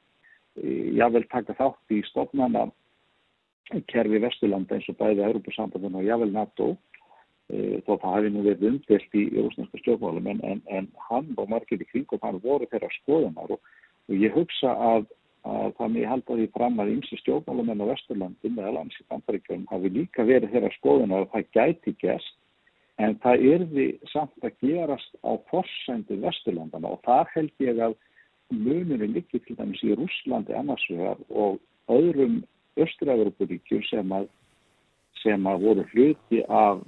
jável 0.97 1.23
taka 1.29 1.55
þátt 1.57 1.93
í 1.93 2.01
stofnana 2.09 2.67
kerfi 3.91 4.21
Vesturlanda 4.23 4.77
eins 4.77 4.87
og 4.89 4.97
bæði 4.99 5.25
Europasambandin 5.27 5.97
og 5.99 6.05
jável 6.07 6.31
NATO. 6.31 6.69
E, 7.47 7.79
þó 7.85 7.93
það 7.95 8.13
hafi 8.15 8.31
nú 8.31 8.43
verið 8.43 8.65
umdelt 8.71 9.13
í 9.15 9.23
rúsneska 9.37 9.79
stjórnmálum 9.79 10.25
en, 10.33 10.41
en, 10.43 10.61
en 10.67 10.87
hann 11.07 11.29
og 11.39 11.47
margir 11.51 11.79
í 11.79 11.87
kring 11.87 12.09
og 12.11 12.25
hann 12.25 12.41
voru 12.43 12.67
þeirra 12.67 12.89
skoðunar 12.97 13.53
og, 13.55 13.61
og 14.09 14.15
ég 14.19 14.35
hugsa 14.35 14.73
að, 14.89 15.05
að 15.47 15.69
það 15.77 15.93
mér 15.93 16.09
halda 16.11 16.39
því 16.41 16.47
fram 16.57 16.81
að 16.83 16.91
ymsi 16.97 17.19
stjórnmálumenn 17.21 17.85
á 17.87 17.91
Vesturlandin 17.93 18.59
eða 18.59 18.73
lands 18.75 18.99
í 18.99 19.07
Bandaríkjum 19.07 19.63
hafi 19.71 19.93
líka 19.95 20.27
verið 20.27 20.57
þeirra 20.57 20.73
skoðunar 20.75 21.23
að 21.23 21.31
það 21.37 21.47
gæti 21.55 21.95
gæst 22.03 22.35
en 23.03 23.17
það 23.21 23.45
yrði 23.51 23.87
samt 24.11 24.45
að 24.45 24.55
gerast 24.63 25.17
á 25.21 25.31
forsændu 25.51 26.17
Vesturlandana 26.23 26.95
og 26.95 27.01
þar 27.05 27.29
held 27.35 27.53
ég 27.63 27.81
að 27.83 27.97
munurinn 28.53 29.13
likið 29.17 29.45
til 29.45 29.57
dæmis 29.59 29.83
í 29.85 29.93
Rúslandi 29.97 30.55
annarsvegar 30.57 31.19
og 31.29 31.59
öðrum 31.93 32.41
Östur-Európaríkjum 32.77 33.83
sem 33.89 34.13
að 34.15 34.29
sem 35.23 35.49
að 35.49 35.63
voru 35.65 35.85
hluti 35.91 36.43
af 36.45 36.81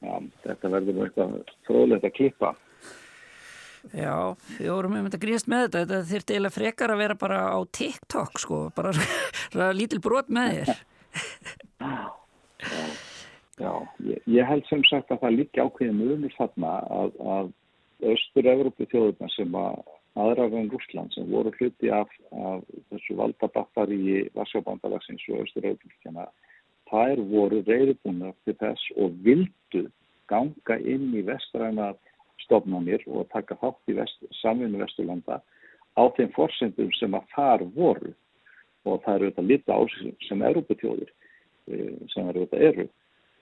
ja, 0.00 0.20
þetta 0.44 0.70
verður 0.72 1.02
eitthvað 1.06 1.34
fróðlegt 1.68 2.08
að 2.08 2.14
klippa. 2.18 2.54
Já, 3.92 4.32
við 4.56 4.70
vorum 4.72 4.96
um 4.96 5.06
þetta 5.10 5.20
gríðast 5.20 5.50
með 5.52 5.66
þetta. 5.66 5.82
Þetta 5.82 6.10
þurfti 6.10 6.34
eiginlega 6.34 6.56
frekar 6.56 6.94
að 6.94 7.02
vera 7.04 7.18
bara 7.20 7.40
á 7.52 7.58
TikTok 7.68 8.40
sko, 8.40 8.60
bara 8.76 8.96
lítil 9.78 10.00
brot 10.04 10.32
með 10.32 10.56
þér. 10.56 10.84
Já 11.84 12.93
Já, 13.60 13.72
ég, 14.02 14.22
ég 14.26 14.46
held 14.48 14.64
sem 14.66 14.82
sagt 14.88 15.12
að 15.14 15.20
það 15.22 15.36
líka 15.38 15.66
ákveðin 15.66 16.14
umur 16.16 16.32
þarna 16.38 16.72
að, 16.90 17.18
að 17.34 17.52
Östur-Európu 18.14 18.86
þjóðurna 18.90 19.28
sem 19.34 19.54
að 19.58 19.76
aðrar 20.18 20.56
en 20.58 20.70
Rúsland 20.70 21.14
sem 21.14 21.28
voru 21.30 21.52
hluti 21.58 21.90
af, 21.94 22.10
af 22.34 22.64
þessu 22.90 23.16
valdabattar 23.18 23.92
í 23.94 24.24
Vassjábandalagsins 24.34 25.22
og 25.30 25.44
Östur-Európíkjana 25.44 26.26
þær 26.90 27.22
voru 27.30 27.62
reyðbúna 27.66 28.32
til 28.44 28.56
þess 28.60 28.90
og 28.98 29.14
vildu 29.26 29.84
ganga 30.30 30.78
inn 30.80 31.14
í 31.14 31.22
vestræna 31.26 31.92
stofnanir 32.44 33.04
og 33.06 33.28
taka 33.32 33.56
þátt 33.60 33.92
í 33.92 33.96
vest, 33.98 34.26
samvinni 34.42 34.82
Vesturlanda 34.82 35.40
á 35.94 36.02
þeim 36.16 36.32
forsendum 36.34 36.90
sem 36.98 37.14
að 37.14 37.30
þar 37.34 37.66
voru. 37.76 38.12
Og 38.84 39.00
það 39.06 39.14
eru 39.14 39.30
þetta 39.30 39.46
lita 39.48 39.78
ásins 39.78 40.28
sem 40.28 40.42
Európu 40.44 40.76
þjóður 40.82 41.10
eh, 41.70 41.94
sem 42.12 42.28
eru 42.28 42.44
þetta 42.44 42.64
eru 42.68 42.88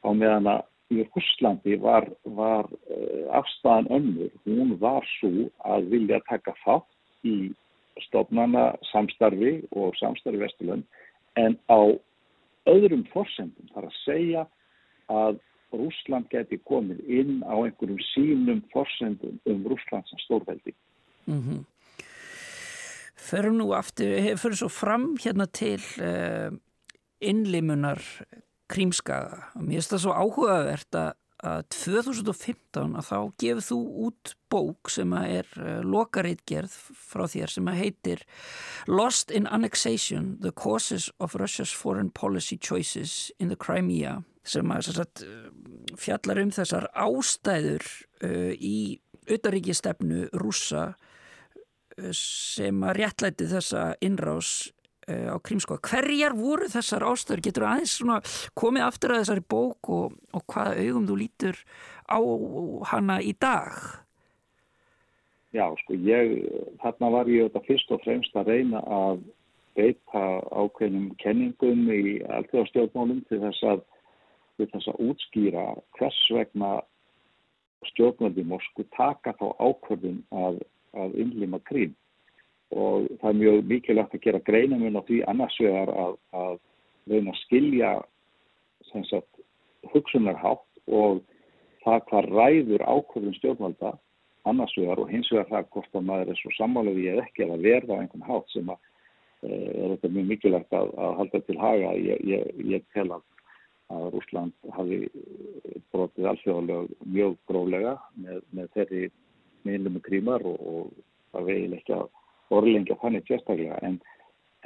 á 0.03 0.09
meðan 0.11 0.51
að 0.51 0.63
í 0.93 1.07
Húslandi 1.15 1.79
var, 1.81 2.07
var 2.37 2.69
uh, 2.69 3.25
afstæðan 3.39 3.89
önnur, 3.97 4.33
hún 4.45 4.75
var 4.81 5.07
svo 5.19 5.49
að 5.65 5.89
vilja 5.93 6.21
taka 6.29 6.55
þátt 6.65 7.29
í 7.29 7.37
stofnana 8.09 8.73
samstarfi 8.91 9.61
og 9.77 9.97
samstarfi 10.01 10.41
Vesturlund 10.43 10.85
en 11.41 11.57
á 11.73 11.81
öðrum 12.69 13.07
forsendum 13.13 13.71
þar 13.73 13.89
að 13.89 13.99
segja 14.03 14.45
að 15.13 15.41
Rúsland 15.73 16.29
geti 16.33 16.59
komið 16.69 17.01
inn 17.09 17.41
á 17.49 17.57
einhverjum 17.57 18.01
sínum 18.13 18.61
forsendum 18.73 19.39
um 19.49 19.63
Rúsland 19.65 20.09
sem 20.11 20.21
stórveldi. 20.27 20.75
Mm 21.27 21.41
-hmm. 21.43 21.61
Förum 23.17 23.57
nú 23.59 23.73
aftur, 23.73 24.37
fyrir 24.37 24.57
svo 24.57 24.69
fram 24.69 25.17
hérna 25.17 25.47
til 25.47 25.81
uh, 26.01 26.53
innlimunar 27.21 28.01
krímskaga 28.73 29.43
mér 29.59 29.81
finnst 29.81 29.93
það 29.95 30.03
svo 30.05 30.15
áhugavert 30.17 30.99
að, 30.99 31.11
að 31.53 31.61
2015 31.75 32.97
að 32.99 33.09
þá 33.09 33.17
gefur 33.43 33.67
þú 33.69 33.79
út 34.07 34.35
bók 34.53 34.93
sem 34.93 35.15
að 35.17 35.37
er 35.39 35.55
uh, 35.61 35.79
lokareitgerð 35.85 36.75
frá 36.97 37.25
þér 37.31 37.55
sem 37.55 37.71
að 37.71 37.81
heitir 37.83 38.27
Lost 38.91 39.33
in 39.35 39.47
Annexation 39.47 40.37
The 40.43 40.55
Causes 40.57 41.11
of 41.19 41.37
Russia's 41.41 41.73
Foreign 41.77 42.11
Policy 42.11 42.59
Choices 42.59 43.31
in 43.39 43.53
the 43.53 43.59
Crimea 43.59 44.21
sem 44.43 44.67
að 44.75 44.91
sagt, 44.91 45.23
fjallar 46.01 46.41
um 46.43 46.51
þessar 46.51 46.89
ástæður 46.99 47.87
uh, 48.25 48.53
í 48.59 48.99
auðaríkistefnu 49.31 50.33
rúsa 50.35 50.93
sem 52.17 52.81
að 52.89 52.97
réttlæti 52.97 53.47
þessa 53.51 53.93
innrás 54.03 54.73
Eh, 54.73 54.82
á 55.09 55.37
Krímskoða. 55.43 55.83
Hverjar 55.89 56.37
voru 56.39 56.69
þessar 56.71 57.07
ástöður? 57.09 57.43
Getur 57.47 57.67
aðeins 57.69 57.99
komið 58.59 58.87
aftur 58.87 59.15
að 59.15 59.23
þessari 59.23 59.45
bók 59.55 59.91
og, 59.91 60.17
og 60.33 60.47
hvaða 60.47 60.79
augum 60.79 61.09
þú 61.11 61.19
lítur 61.19 61.61
á 62.07 62.19
hana 62.93 63.19
í 63.23 63.35
dag? 63.41 63.79
Já, 65.53 65.67
sko, 65.83 65.97
ég, 66.01 66.39
þarna 66.81 67.11
var 67.13 67.29
ég 67.29 67.51
þetta 67.51 67.67
fyrst 67.67 67.91
og 67.93 68.05
fremst 68.07 68.37
að 68.41 68.53
reyna 68.55 68.81
að 68.89 69.25
beita 69.77 70.23
ákveðnum 70.53 71.11
kenningum 71.21 71.89
í 71.93 72.21
alltjóðastjórnmálum 72.25 73.21
til 73.29 73.41
þess 73.43 73.67
að, 73.69 73.83
til 74.57 74.69
þess 74.73 74.89
að 74.93 75.03
útskýra 75.09 75.67
hvers 75.99 76.21
vegna 76.33 76.73
stjórnmálum 77.91 78.53
Moskú 78.53 78.87
taka 78.97 79.35
þá 79.41 79.47
ákvörðum 79.61 80.23
að, 80.33 80.63
að 80.97 81.19
innlima 81.21 81.61
Krím 81.69 81.97
og 82.73 83.09
það 83.21 83.29
er 83.31 83.41
mjög 83.41 83.65
mikilvægt 83.69 84.15
að 84.17 84.25
gera 84.27 84.45
greinamun 84.47 84.97
á 84.97 85.03
því 85.09 85.19
annars 85.29 85.59
vegar 85.61 85.93
að, 85.93 86.15
að 86.33 86.55
reyna 87.11 87.35
að 87.35 87.43
skilja 87.43 87.91
sagt, 89.09 89.43
hugsunarhátt 89.93 90.65
og 90.89 91.21
það 91.83 92.07
hvað 92.09 92.31
ræður 92.31 92.87
ákvörðum 92.87 93.37
stjórnvalda 93.39 93.93
annars 94.49 94.75
vegar 94.79 95.03
og 95.03 95.11
hins 95.11 95.31
vegar 95.33 95.51
það 95.51 95.69
hvort 95.75 95.99
að 95.99 96.09
maður 96.09 96.33
er 96.33 96.41
svo 96.41 96.55
sammálaði 96.57 97.09
eða 97.13 97.27
ekki 97.27 97.47
að 97.47 97.67
verða 97.67 97.99
á 97.99 98.01
einhvern 98.03 98.27
hátt 98.29 98.55
sem 98.55 98.73
að 98.73 98.81
e, 99.43 99.51
er 99.53 99.95
þetta 99.95 100.13
mjög 100.17 100.31
mikilvægt 100.33 100.79
að, 100.79 100.95
að 101.05 101.15
halda 101.21 101.43
til 101.47 101.59
haga. 101.61 101.93
Ég, 101.99 102.25
ég, 102.33 102.49
ég 102.73 102.89
tel 102.97 103.09
að, 103.19 103.27
að 103.93 104.09
Rúsland 104.17 104.73
hafi 104.77 105.01
brotið 105.95 106.31
alþjóðlega 106.33 107.13
mjög 107.19 107.39
gróðlega 107.51 107.95
með, 108.17 108.43
með 108.51 108.73
þeirri 108.79 109.05
meðlum 109.67 109.99
með 109.99 110.07
krímar 110.09 110.47
og, 110.49 110.67
og 110.73 110.93
það 111.33 111.49
veil 111.53 111.79
ekki 111.79 111.97
að 111.99 112.11
orðlengja 112.53 112.99
þannig 113.03 113.29
sérstaklega. 113.29 113.79
En, 113.87 113.99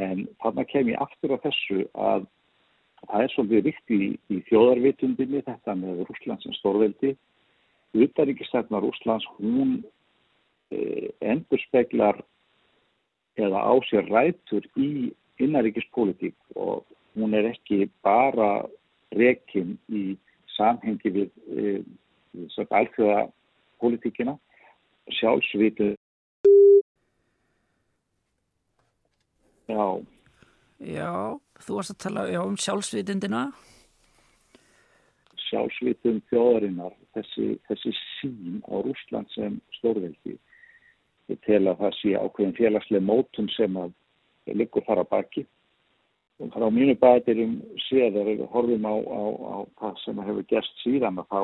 en 0.02 0.24
þannig 0.44 0.70
kem 0.72 0.90
ég 0.92 1.02
aftur 1.02 1.36
á 1.36 1.44
þessu 1.44 1.84
að 1.94 2.26
það 3.06 3.24
er 3.24 3.34
svolítið 3.34 3.66
vikti 3.68 3.98
í, 4.06 4.08
í 4.34 4.40
þjóðarvitundinni 4.48 5.42
þetta 5.46 5.76
með 5.78 6.04
Rúslands 6.08 6.46
sem 6.46 6.56
stórveldi. 6.58 7.12
Utaríkistætna 7.96 8.80
Rúslands 8.82 9.26
hún 9.38 9.78
e, 10.74 11.12
endur 11.24 11.62
speklar 11.66 12.18
eða 13.36 13.62
á 13.62 13.74
sér 13.88 14.08
rætur 14.10 14.66
í 14.80 15.12
innaríkispolítík 15.42 16.36
og 16.56 16.86
hún 17.16 17.36
er 17.36 17.50
ekki 17.52 17.86
bara 18.04 18.66
rekin 19.16 19.76
í 19.92 20.16
samhengi 20.56 21.12
við 21.12 21.30
e, 21.52 21.76
alþjóða 22.70 23.28
politíkina 23.80 24.36
sjálfsvitu 25.18 25.94
Já. 29.66 29.86
Já, 30.76 31.12
þú 31.64 31.78
varst 31.78 31.94
að 31.94 32.02
tala 32.04 32.26
já, 32.28 32.40
um 32.44 32.56
sjálfsvitundina. 32.60 33.46
Sjálfsvitund 35.46 36.24
þjóðarinnar, 36.30 36.94
þessi, 37.16 37.54
þessi 37.68 37.92
sín 37.96 38.60
á 38.68 38.74
Rúsland 38.84 39.30
sem 39.34 39.60
stórveldi. 39.78 40.36
Ég 41.32 41.38
tel 41.46 41.64
að 41.66 41.80
það 41.80 41.94
sé 42.00 42.14
ákveðin 42.14 42.56
félagslega 42.58 43.06
mótun 43.06 43.48
sem 43.56 43.78
að 43.80 43.94
liggur 44.54 44.84
þar 44.86 45.02
að 45.02 45.12
baki. 45.14 45.46
Og 46.36 46.50
frá 46.52 46.66
mínu 46.70 46.94
bætirum 47.00 47.56
séðar, 47.86 48.28
við 48.28 48.44
horfum 48.52 48.84
á, 48.84 48.94
á, 48.94 49.22
á 49.24 49.56
það 49.80 50.02
sem 50.04 50.20
hefur 50.28 50.48
gerst 50.50 50.82
síðan, 50.82 51.22
þá, 51.30 51.40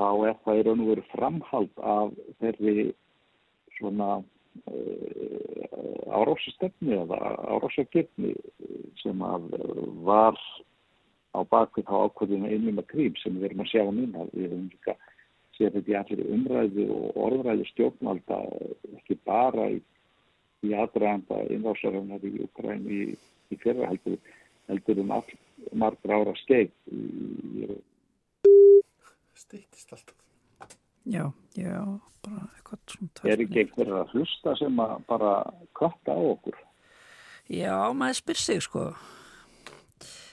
þá 0.00 0.08
er 0.30 0.38
það 0.46 0.60
í 0.60 0.64
raun 0.66 0.84
og 0.86 0.90
veru 0.94 1.04
framhald 1.12 1.84
af 1.94 2.16
þeirri 2.40 2.86
svona 3.76 4.08
árásastefni 6.16 6.96
eða 6.96 7.18
árásagirni 7.56 8.32
sem 9.02 9.22
að 9.22 9.50
var 10.06 10.38
á 11.36 11.40
bakvið 11.44 11.88
þá 11.88 11.96
ákvöðinu 12.06 12.52
innum 12.54 12.80
að 12.80 12.90
krým 12.92 13.18
sem 13.20 13.36
við 13.36 13.50
erum 13.50 13.64
að 13.64 13.70
sjá 13.72 13.84
núna. 13.84 14.26
Við 14.32 14.48
erum 14.48 14.66
líka 14.72 14.96
sér 15.56 15.74
þetta 15.76 15.92
í 15.92 15.98
allir 16.00 16.32
umræðu 16.36 16.86
og 16.96 17.20
orðræðu 17.26 17.68
stjórnvalda 17.70 18.40
ekki 18.96 19.18
bara 19.28 19.70
í, 19.74 19.80
í 20.66 20.74
aðræðanda 20.76 21.42
innvásarinnar 21.54 22.26
í 22.26 22.34
Ukræn 22.46 22.84
í, 22.88 23.00
í 23.52 23.60
fyrra 23.62 23.90
heldur, 23.92 24.20
heldur 24.70 25.02
um 25.04 25.16
all 25.18 25.26
margra 25.72 26.22
ára 26.22 26.36
skeið. 26.44 26.72
Stýttist 29.36 29.92
alltaf. 29.92 30.25
Já, 31.06 31.24
já, 31.54 31.82
bara 32.26 32.46
eitthvað 32.56 32.80
svona 32.90 33.30
Er 33.30 33.42
ekki 33.44 33.62
einhverja 33.62 34.00
að 34.02 34.14
hlusta 34.16 34.54
sem 34.58 34.80
að 34.82 34.96
bara 35.06 35.34
kvarta 35.78 36.16
á 36.16 36.20
okkur? 36.20 36.56
Já, 37.46 37.74
maður 37.94 38.18
spyr 38.18 38.40
sig 38.42 38.64
sko. 38.64 38.88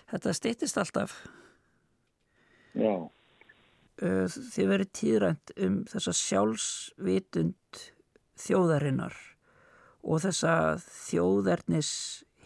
Þetta 0.10 0.34
stýttist 0.34 0.80
alltaf. 0.82 1.14
Já. 2.74 2.96
Þið 4.02 4.72
verið 4.72 4.90
tíðrænt 4.98 5.54
um 5.62 5.76
þessa 5.92 6.14
sjálfsvitund 6.18 7.84
þjóðarinnar 8.42 9.18
og 10.04 10.24
þessa 10.26 10.56
þjóðarnis 10.82 11.92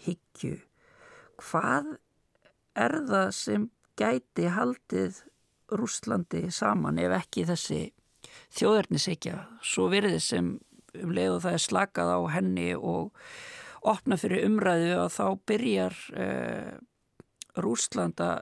higgju 0.03 0.59
hvað 1.41 1.95
er 2.77 2.97
það 3.07 3.29
sem 3.37 3.69
gæti 3.97 4.51
haldið 4.53 5.23
Rúslandi 5.67 6.45
saman 6.53 6.99
ef 7.01 7.15
ekki 7.17 7.45
þessi 7.47 7.79
þjóðarnisíkja 8.57 9.43
svo 9.65 9.87
verið 9.91 10.19
sem 10.23 10.55
um 10.97 11.13
leið 11.13 11.37
og 11.37 11.43
það 11.45 11.57
er 11.57 11.63
slakað 11.63 12.11
á 12.13 12.19
henni 12.33 12.67
og 12.75 13.27
opna 13.87 14.17
fyrir 14.19 14.47
umræðu 14.47 14.93
að 14.97 15.09
þá 15.13 15.25
byrjar 15.49 15.97
eh, 16.17 16.73
Rúsland 17.57 18.21
að 18.21 18.41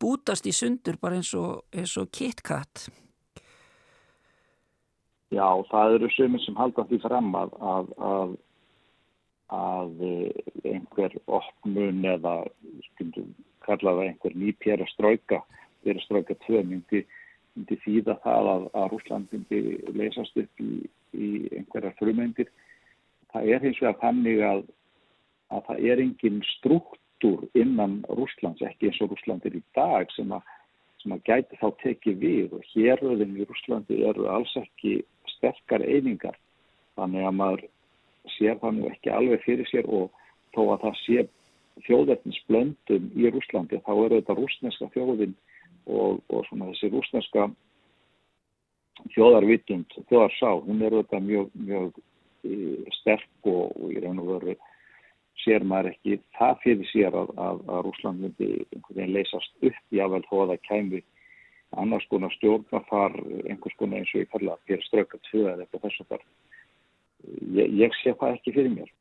bútast 0.00 0.46
í 0.48 0.52
sundur 0.52 0.98
bara 1.00 1.18
eins 1.18 1.32
og, 1.36 1.64
og 1.72 2.08
KitKat 2.12 2.88
Já, 5.34 5.48
það 5.70 5.96
eru 5.96 6.10
sömur 6.14 6.42
sem 6.44 6.58
halda 6.58 6.84
því 6.86 6.98
fram 7.02 7.32
að, 7.34 7.54
að, 7.58 7.88
að, 8.08 8.34
að 9.56 10.04
einhver 10.70 11.16
opnun 11.26 12.04
eða 12.06 12.36
kallaða 13.66 14.04
einhver 14.06 14.36
nýpjara 14.38 14.86
strauka, 14.92 15.40
vera 15.82 16.04
strauka 16.04 16.36
tvö 16.46 16.62
myndi 16.68 17.02
myndi 17.56 17.78
þýða 17.84 18.16
það 18.24 18.48
að, 18.52 18.64
að 18.78 18.88
Rúsland 18.92 19.32
myndi 19.32 19.60
leysast 19.96 20.40
upp 20.40 20.62
í, 20.62 20.72
í 21.16 21.28
einhverjar 21.56 21.96
frumendir. 22.00 22.50
Það 23.32 23.50
er 23.52 23.64
hins 23.64 23.80
vegar 23.82 23.98
þannig 24.02 24.42
að, 24.46 24.62
að 25.54 25.64
það 25.68 25.88
er 25.90 26.02
engin 26.04 26.42
struktúr 26.56 27.46
innan 27.56 27.98
Rúslands, 28.08 28.62
ekki 28.64 28.90
eins 28.90 29.00
og 29.04 29.14
Rúslandir 29.14 29.56
í 29.58 29.62
dag 29.76 30.12
sem 30.16 30.32
að, 30.36 30.44
sem 31.02 31.16
að 31.16 31.24
gæti 31.28 31.60
þá 31.60 31.68
tekið 31.82 32.20
við 32.22 32.58
og 32.58 32.68
héröðin 32.74 33.38
í 33.40 33.48
Rúslandi 33.48 34.02
eru 34.10 34.28
alls 34.32 34.52
ekki 34.60 35.00
sterkar 35.36 35.84
einingar. 35.84 36.36
Þannig 36.96 37.26
að 37.28 37.40
maður 37.40 37.66
sér 38.36 38.60
þannig 38.60 38.92
ekki 38.92 39.12
alveg 39.12 39.42
fyrir 39.44 39.68
sér 39.70 39.88
og 39.88 40.12
þó 40.56 40.62
að 40.74 40.86
það 40.86 41.02
sé 41.04 41.26
þjóðverðins 41.86 42.38
blöndum 42.48 43.10
í 43.16 43.28
Rúslandi 43.30 43.80
þá 43.84 43.92
eru 43.92 44.20
þetta 44.20 44.36
rúsneska 44.38 44.88
þjóðin 44.94 45.34
og, 45.86 46.22
og 46.32 46.46
svona 46.48 46.70
þessi 46.72 46.90
rúsneska 46.92 47.48
þjóðarvitund, 49.14 49.98
þjóðarsá, 50.08 50.54
hún 50.66 50.82
er 50.86 50.96
þetta 51.00 51.20
mjög, 51.22 51.50
mjög 51.66 51.98
e, 52.46 52.56
sterk 53.00 53.50
og, 53.50 53.76
og 53.76 53.92
í 53.92 54.00
raun 54.02 54.22
og 54.22 54.32
veru 54.34 54.56
sér 55.44 55.66
maður 55.68 55.92
ekki 55.92 56.16
það 56.38 56.62
fyrir 56.62 56.88
sér 56.90 57.16
að, 57.18 57.32
að, 57.36 57.60
að 57.68 57.82
Rúsland 57.86 58.22
myndi 58.24 58.48
einhvern 58.56 58.96
veginn 58.96 59.14
leysast 59.14 59.68
upp 59.68 59.94
jável 59.94 60.22
þó 60.30 60.36
að 60.42 60.52
það 60.54 60.64
kæmi 60.70 61.02
annars 61.82 62.06
konar 62.10 62.32
stjórnarfar 62.36 63.16
einhvers 63.50 63.76
konar 63.80 64.00
eins 64.00 64.12
og 64.14 64.22
ég 64.22 64.30
kalla 64.32 64.54
að 64.54 64.70
gera 64.70 64.86
ströka 64.86 65.20
tvö 65.28 65.42
eða 65.50 65.66
eitthvað 65.66 65.84
þess 65.86 66.04
að 66.04 66.12
það 66.14 66.24
ég, 67.58 67.74
ég 67.82 67.98
sé 68.00 68.14
það 68.16 68.38
ekki 68.38 68.54
fyrir 68.56 68.74
mér 68.78 68.92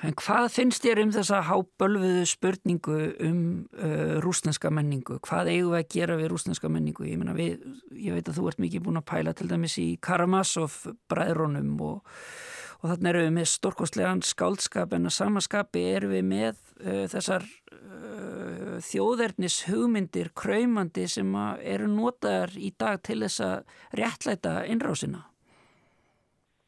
En 0.00 0.14
hvað 0.16 0.46
finnst 0.54 0.84
þér 0.84 1.02
um 1.02 1.10
þessa 1.12 1.42
hábölfuðu 1.44 2.22
spurningu 2.28 2.98
um 3.26 3.40
uh, 3.76 4.16
rúsneska 4.24 4.70
menningu? 4.72 5.18
Hvað 5.26 5.50
eigum 5.52 5.74
við 5.74 5.80
að 5.82 5.90
gera 5.92 6.16
við 6.16 6.30
rúsneska 6.32 6.70
menningu? 6.72 7.04
Ég, 7.04 7.20
við, 7.36 7.66
ég 8.06 8.16
veit 8.16 8.30
að 8.30 8.38
þú 8.38 8.46
ert 8.48 8.62
mikið 8.64 8.86
búin 8.86 9.00
að 9.02 9.08
pæla 9.12 9.34
til 9.36 9.50
dæmis 9.50 9.76
í 9.82 9.88
Karamazov 10.00 10.78
bræðrónum 11.12 11.74
og, 11.84 12.16
og 12.80 12.94
þannig 12.94 13.10
erum 13.12 13.26
við 13.28 13.36
með 13.36 13.50
stórkostlegan 13.52 14.24
skáldskap 14.24 14.96
en 14.96 15.10
að 15.10 15.16
samaskapi 15.18 15.84
erum 15.92 16.16
við 16.16 16.28
með 16.32 16.62
uh, 16.80 17.04
þessar 17.12 17.44
uh, 17.44 18.76
þjóðernis 18.88 19.62
hugmyndir, 19.68 20.32
kræmandi 20.32 21.10
sem 21.12 21.36
eru 21.60 21.92
notaðar 21.92 22.56
í 22.56 22.72
dag 22.72 23.04
til 23.04 23.20
þess 23.26 23.44
að 23.44 23.82
réttlæta 24.00 24.62
innrásina. 24.64 25.26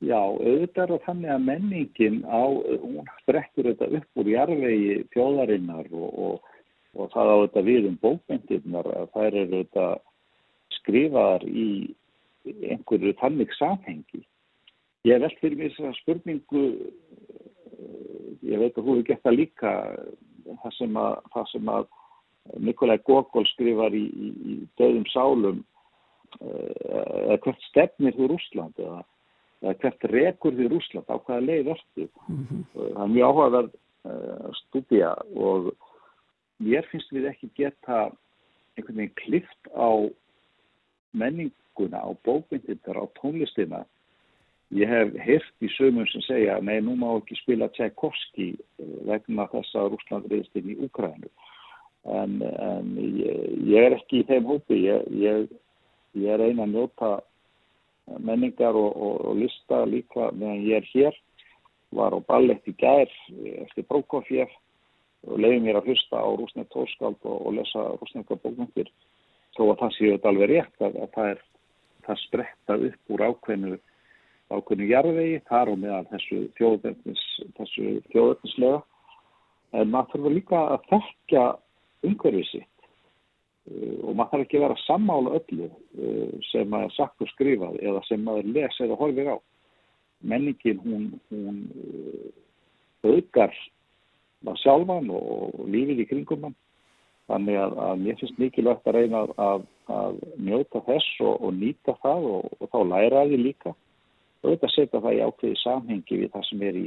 Já, 0.02 0.18
auðvitað 0.18 0.82
er 0.82 0.90
það 0.90 1.04
þannig 1.06 1.30
að 1.30 1.44
menningin 1.46 2.16
á, 2.26 2.42
hún 2.82 3.10
sprekkur 3.20 3.68
þetta 3.70 3.88
upp 4.00 4.18
úr 4.18 4.30
jarvegi 4.32 4.96
þjóðarinnar 5.14 5.92
og, 5.94 6.08
og, 6.26 6.56
og 6.98 7.12
það 7.12 7.30
á 7.30 7.36
þetta 7.44 7.62
við 7.68 7.86
um 7.86 7.98
bókmyndirnar 8.02 8.88
að 8.96 9.12
þær 9.14 9.36
eru 9.44 9.60
þetta 9.60 9.86
skrifaðar 10.78 11.46
í 11.46 11.68
einhverju 12.72 13.14
þannig 13.20 13.54
samhengi. 13.54 14.24
Ég 15.06 15.22
veld 15.22 15.38
fyrir 15.38 15.60
mig 15.60 15.76
þess 15.76 15.92
að 15.92 16.00
spurningu, 16.00 16.64
ég 18.42 18.58
veit 18.58 18.74
að 18.74 18.90
hún 18.90 19.04
er 19.04 19.08
gett 19.12 19.30
að 19.30 19.38
líka 19.38 19.72
það 20.64 20.76
sem 20.80 20.98
að, 20.98 21.16
það 21.36 21.48
sem 21.52 21.72
að 21.76 21.88
Nikolai 22.58 22.98
Gogol 23.06 23.46
skrifar 23.52 23.94
í, 23.94 24.02
í, 24.10 24.34
í 24.50 24.54
döðum 24.80 25.06
sálum 25.14 25.62
eh, 26.42 26.74
eða 27.22 27.40
hvert 27.44 27.66
stefnir 27.68 28.16
þú 28.18 28.32
Rúsland 28.32 28.82
eða 28.82 29.04
hvert 29.62 30.04
rekur 30.10 30.54
því 30.56 30.68
Rúsland 30.72 31.06
á 31.06 31.16
hvaða 31.16 31.46
leið 31.46 31.70
ortu. 31.76 32.08
Mm 32.26 32.44
-hmm. 32.46 32.62
Það 32.74 33.02
er 33.04 33.14
mjög 33.14 33.28
áhugaverð 33.28 33.72
uh, 34.10 34.50
studija 34.62 35.14
og 35.34 35.72
mér 36.58 36.86
finnst 36.90 37.12
við 37.12 37.28
ekki 37.30 37.50
geta 37.56 38.10
einhvern 38.76 38.96
veginn 38.96 39.18
klift 39.22 39.62
á 39.76 39.90
menninguna, 41.12 41.98
á 42.02 42.10
bókmyndindar, 42.24 42.96
á 42.98 43.06
tónlistina. 43.20 43.84
Ég 44.72 44.88
hef 44.88 45.12
hirt 45.20 45.54
í 45.60 45.68
sömum 45.68 46.06
sem 46.08 46.22
segja 46.24 46.60
nei, 46.60 46.80
nú 46.80 46.96
má 46.96 47.16
ekki 47.18 47.36
spila 47.36 47.68
Tchaikovsky 47.68 48.56
uh, 48.56 49.06
vegna 49.06 49.46
þess 49.46 49.74
að 49.74 49.90
Rúsland 49.94 50.30
reyðist 50.30 50.56
inn 50.56 50.70
í 50.74 50.78
Ukrænu. 50.84 51.28
En, 52.02 52.42
en 52.42 52.96
ég, 52.98 53.62
ég 53.62 53.84
er 53.84 53.94
ekki 53.94 54.22
í 54.22 54.26
þeim 54.26 54.44
hópi, 54.44 54.74
ég, 54.88 55.04
ég, 55.14 55.46
ég 56.18 56.34
er 56.34 56.40
eina 56.40 56.64
að 56.64 56.72
njóta 56.72 57.20
menningar 58.20 58.76
og, 58.76 58.96
og, 58.96 59.20
og 59.28 59.38
lista 59.40 59.84
líka 59.88 60.30
meðan 60.32 60.66
ég 60.66 60.80
er 60.80 60.88
hér. 60.92 61.18
Var 61.92 62.16
á 62.16 62.18
ballett 62.24 62.68
í 62.68 62.74
gær 62.80 63.10
eftir 63.66 63.86
Prókofjef 63.88 64.52
og 65.28 65.38
leiði 65.38 65.60
mér 65.66 65.80
að 65.80 65.92
hlusta 65.92 66.18
á 66.18 66.28
rúsnett 66.34 66.70
tóskald 66.72 67.20
og, 67.22 67.38
og 67.46 67.56
lesa 67.58 67.84
rúsnetta 68.00 68.38
bókmyndir 68.42 68.90
þó 69.56 69.66
að 69.68 69.78
það 69.82 69.96
séu 69.96 70.12
þetta 70.14 70.32
alveg 70.32 70.50
rétt 70.50 70.86
að, 70.86 70.96
að 71.04 71.10
það 71.16 71.32
er 71.32 71.42
það 72.06 72.22
spretta 72.24 72.78
upp 72.88 73.14
úr 73.14 73.24
ákveðnu 73.28 73.76
ákveðnu 74.52 74.88
jarðvegi 74.88 75.42
þar 75.48 75.70
og 75.72 75.78
meðal 75.84 76.08
þessu 76.10 76.40
þjóðverðnis 76.58 77.22
þessu 77.60 77.92
þjóðverðnislega 78.10 78.80
en 79.78 79.92
maður 79.92 80.10
þurfa 80.16 80.34
líka 80.34 80.64
að 80.72 80.88
þekka 80.90 81.44
umhverfið 82.08 82.50
Eh, 82.56 82.71
og 83.70 84.16
maður 84.18 84.30
þarf 84.32 84.44
ekki 84.44 84.58
að 84.58 84.64
vera 84.64 84.82
sammála 84.82 85.34
öllu 85.38 85.66
eh, 85.68 86.30
sem 86.50 86.70
maður 86.70 86.94
sagt 86.96 87.22
og 87.22 87.30
skrifað 87.30 87.76
eða 87.82 88.00
sem 88.08 88.24
maður 88.26 88.48
lesa 88.56 88.86
eða 88.86 88.98
horfir 88.98 89.30
á. 89.30 89.36
Menningin 90.22 90.80
hún, 90.82 91.04
hún 91.30 91.60
eh, 91.70 92.32
aukar 93.06 93.54
maður 94.42 94.62
sjálfan 94.64 95.12
og 95.14 95.62
lífið 95.70 96.02
í 96.02 96.08
kringum 96.10 96.42
mann. 96.46 96.58
Þannig 97.30 97.60
að, 97.62 97.78
að 97.86 98.02
mér 98.02 98.18
finnst 98.18 98.40
mikilvægt 98.42 98.88
að 98.90 98.96
reyna 98.98 99.22
að, 99.38 99.62
að, 99.94 100.18
njóta 100.42 100.82
þess 100.88 101.22
og, 101.22 101.36
og 101.38 101.54
nýta 101.54 101.94
það 102.02 102.26
og, 102.32 102.50
og 102.58 102.72
þá 102.72 102.78
læra 102.90 103.22
því 103.30 103.38
líka. 103.44 103.76
Þetta 104.42 104.72
setja 104.74 105.00
það 105.04 105.14
í 105.14 105.22
ákveði 105.22 105.60
samhengi 105.62 106.18
við 106.18 106.32
það 106.34 106.46
sem 106.48 106.66
er 106.66 106.80
í 106.80 106.86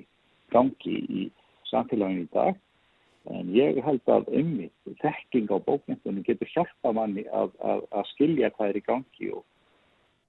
gangi 0.51 0.97
í 1.07 1.25
samfélaginu 1.71 2.27
í 2.27 2.31
dag 2.35 2.59
En 3.30 3.50
ég 3.52 3.78
held 3.84 4.08
að 4.08 4.30
ummi, 4.32 4.70
þekking 5.02 5.50
á 5.52 5.56
bókmyndunum 5.66 6.24
getur 6.24 6.48
hjálpa 6.54 6.92
manni 6.96 7.26
að, 7.28 7.52
að, 7.60 7.82
að 7.92 8.08
skilja 8.14 8.50
hvað 8.54 8.72
er 8.72 8.78
í 8.80 8.86
gangi 8.86 9.28
og 9.36 9.44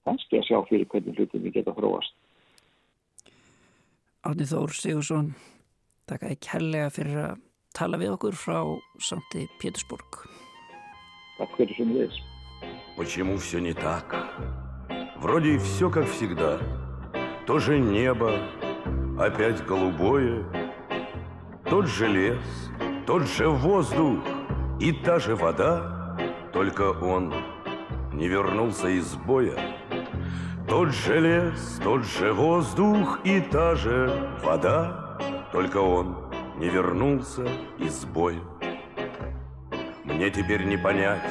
kannski 0.06 0.42
að 0.42 0.48
sjá 0.50 0.58
fyrir 0.68 0.90
hvernig 0.92 1.18
hlutum 1.18 1.46
við 1.46 1.56
geta 1.60 1.76
þróast. 1.78 2.18
Átni 4.28 4.46
Þór 4.46 4.76
Sigursson, 4.78 5.32
takk 6.06 6.28
að 6.28 6.36
ég 6.36 6.44
kærlega 6.46 6.92
fyrir 6.94 7.22
að 7.24 7.40
tala 7.74 7.98
við 8.02 8.14
okkur 8.18 8.38
frá 8.38 8.60
Santi 9.02 9.48
Pétursborg. 9.62 10.26
Takk 11.40 11.56
fyrir 11.58 11.80
sem 11.80 11.96
við. 11.96 12.20
Почему 12.98 13.38
все 13.38 13.60
не 13.60 13.74
так? 13.74 14.14
Вроде 15.18 15.56
и 15.56 15.58
все 15.58 15.90
как 15.90 16.08
всегда. 16.08 16.60
То 17.48 17.58
же 17.60 17.80
небо, 17.80 18.38
опять 19.18 19.66
голубое, 19.66 20.46
тот 21.66 21.88
же 21.88 22.08
лес, 22.08 22.70
тот 23.07 23.23
же 23.23 23.49
воздух 23.49 24.19
и 24.81 24.93
та 24.93 25.21
же 25.21 25.37
вода, 25.37 26.19
только 26.53 26.91
он 26.91 27.33
не 28.13 28.27
вернулся 28.27 28.89
из 28.89 29.15
боя. 29.15 29.57
Тот 30.69 30.93
же 30.93 31.21
лес, 31.21 31.81
тот 31.85 32.05
же 32.05 32.33
воздух 32.33 33.21
и 33.23 33.41
та 33.41 33.77
же 33.77 34.29
вода, 34.43 35.19
только 35.53 35.77
он 35.77 36.17
не 36.57 36.69
вернулся 36.69 37.47
из 37.79 38.05
боя. 38.05 38.41
Мне 40.05 40.31
теперь 40.31 40.65
не 40.65 40.77
понять, 40.77 41.23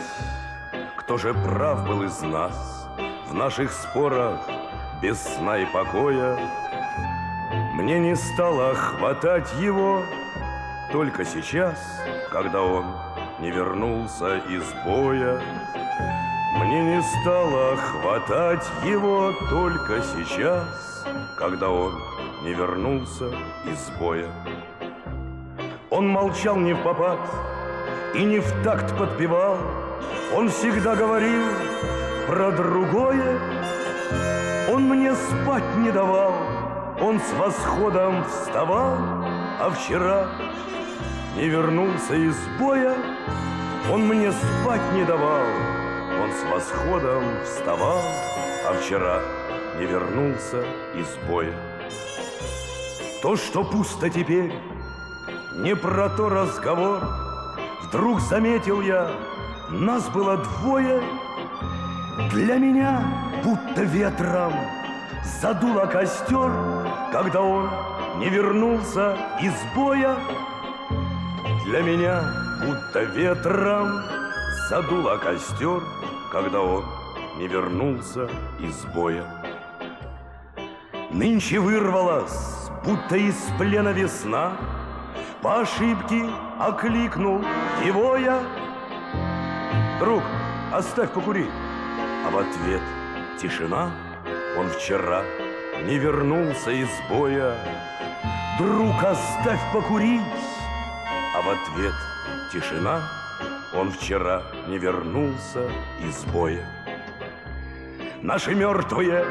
кто 0.97 1.17
же 1.17 1.33
прав 1.33 1.87
был 1.87 2.03
из 2.03 2.21
нас 2.21 2.87
В 3.29 3.33
наших 3.33 3.71
спорах 3.71 4.39
без 5.01 5.19
сна 5.19 5.57
и 5.57 5.65
покоя. 5.65 6.39
Мне 7.73 7.99
не 7.99 8.15
стало 8.15 8.73
хватать 8.75 9.51
его 9.59 10.01
только 10.95 11.25
сейчас, 11.25 11.77
когда 12.31 12.61
он 12.61 12.85
не 13.41 13.51
вернулся 13.51 14.37
из 14.37 14.63
боя. 14.85 15.41
Мне 16.55 16.95
не 16.95 17.01
стало 17.01 17.75
хватать 17.75 18.65
его 18.85 19.33
только 19.49 20.01
сейчас, 20.01 21.05
когда 21.37 21.69
он 21.69 22.01
не 22.43 22.53
вернулся 22.53 23.25
из 23.65 23.89
боя. 23.99 24.29
Он 25.89 26.07
молчал 26.07 26.55
не 26.55 26.71
в 26.71 26.81
попад 26.81 27.19
и 28.13 28.23
не 28.23 28.39
в 28.39 28.63
такт 28.63 28.97
подпевал, 28.97 29.57
он 30.33 30.47
всегда 30.47 30.95
говорил 30.95 31.43
про 32.25 32.51
другое, 32.51 33.37
он 34.71 34.83
мне 34.83 35.13
спать 35.13 35.75
не 35.75 35.91
давал, 35.91 36.31
он 37.01 37.19
с 37.19 37.33
восходом 37.33 38.23
вставал, 38.23 38.95
а 39.59 39.69
вчера 39.75 40.29
не 41.35 41.49
вернулся 41.49 42.15
из 42.15 42.37
боя, 42.59 42.95
он 43.91 44.07
мне 44.07 44.31
спать 44.31 44.93
не 44.93 45.03
давал, 45.03 45.43
он 46.21 46.31
с 46.31 46.43
восходом 46.51 47.23
вставал, 47.43 48.01
а 48.67 48.73
вчера 48.73 49.21
не 49.77 49.85
вернулся 49.85 50.63
из 50.95 51.07
боя. 51.27 51.53
То, 53.21 53.35
что 53.35 53.63
пусто 53.63 54.09
теперь, 54.09 54.53
не 55.57 55.75
про 55.75 56.09
то 56.09 56.29
разговор, 56.29 57.01
Вдруг 57.95 58.19
заметил 58.19 58.81
я, 58.81 59.09
нас 59.69 60.09
было 60.09 60.37
двое, 60.37 61.01
Для 62.31 62.57
меня 62.57 63.01
будто 63.43 63.83
ветром 63.83 64.53
задуло 65.41 65.85
костер, 65.85 66.51
Когда 67.11 67.41
он 67.41 67.69
не 68.19 68.29
вернулся 68.29 69.17
из 69.41 69.53
боя. 69.75 70.17
Для 71.75 71.83
меня 71.83 72.23
будто 72.63 73.03
ветром 73.03 74.01
задуло 74.69 75.17
костер, 75.17 75.83
Когда 76.31 76.61
он 76.61 76.85
не 77.37 77.49
вернулся 77.49 78.29
из 78.61 78.85
боя. 78.95 79.25
Нынче 81.11 81.59
вырвалась, 81.59 82.69
будто 82.85 83.17
из 83.17 83.35
плена 83.57 83.89
весна, 83.89 84.53
По 85.41 85.59
ошибке 85.59 86.23
окликнул 86.57 87.43
его 87.85 88.15
я. 88.15 88.39
Друг, 89.99 90.23
оставь 90.71 91.11
покурить. 91.11 91.51
А 92.25 92.31
в 92.31 92.37
ответ 92.37 92.83
тишина. 93.37 93.91
Он 94.57 94.69
вчера 94.69 95.23
не 95.83 95.97
вернулся 95.97 96.71
из 96.71 96.87
боя. 97.09 97.53
Друг, 98.59 98.95
оставь 99.03 99.59
покурить. 99.73 100.21
А 101.35 101.41
в 101.41 101.49
ответ 101.49 101.93
тишина. 102.49 103.01
Он 103.73 103.91
вчера 103.91 104.43
не 104.67 104.77
вернулся 104.77 105.69
из 106.01 106.23
боя. 106.31 106.65
Наши 108.21 108.55
мертвые 108.55 109.25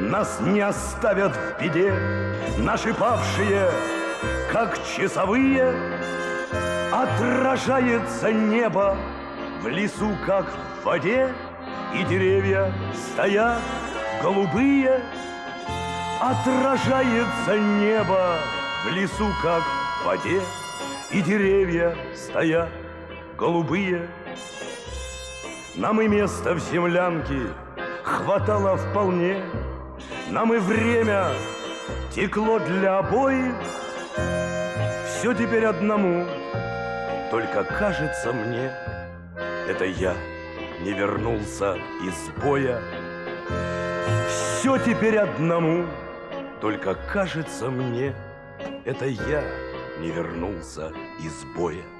нас 0.00 0.40
не 0.40 0.60
оставят 0.60 1.36
в 1.36 1.62
беде. 1.62 1.94
Наши 2.58 2.92
павшие, 2.92 3.70
как 4.50 4.76
часовые, 4.96 5.72
Отражается 6.90 8.32
небо 8.32 8.96
в 9.62 9.68
лесу, 9.68 10.16
как 10.26 10.46
в 10.80 10.84
воде, 10.84 11.32
И 11.94 12.02
деревья 12.04 12.72
стоят 12.92 13.60
голубые. 14.20 15.00
Отражается 16.20 17.56
небо 17.56 18.36
в 18.84 18.90
лесу, 18.90 19.28
как 19.42 19.62
в 19.62 20.06
воде, 20.06 20.40
И 21.14 21.22
деревья 21.22 21.96
стоят 22.12 22.68
голубые. 23.38 24.08
Нам 25.76 26.00
и 26.00 26.08
место 26.08 26.54
в 26.54 26.58
землянке 26.58 27.38
хватало 28.02 28.76
вполне, 28.76 29.40
Нам 30.28 30.52
и 30.54 30.58
время 30.58 31.28
текло 32.10 32.58
для 32.58 32.98
обоих. 32.98 33.54
Все 35.06 35.32
теперь 35.34 35.66
одному— 35.66 36.26
только 37.30 37.62
кажется 37.62 38.32
мне, 38.32 38.72
это 39.68 39.84
я 39.84 40.14
не 40.80 40.92
вернулся 40.94 41.78
из 42.02 42.42
боя. 42.42 42.80
Все 44.28 44.78
теперь 44.78 45.18
одному, 45.18 45.84
только 46.60 46.96
кажется 47.12 47.70
мне, 47.70 48.14
это 48.84 49.06
я 49.06 49.44
не 50.00 50.10
вернулся 50.10 50.92
из 51.20 51.44
боя. 51.56 51.93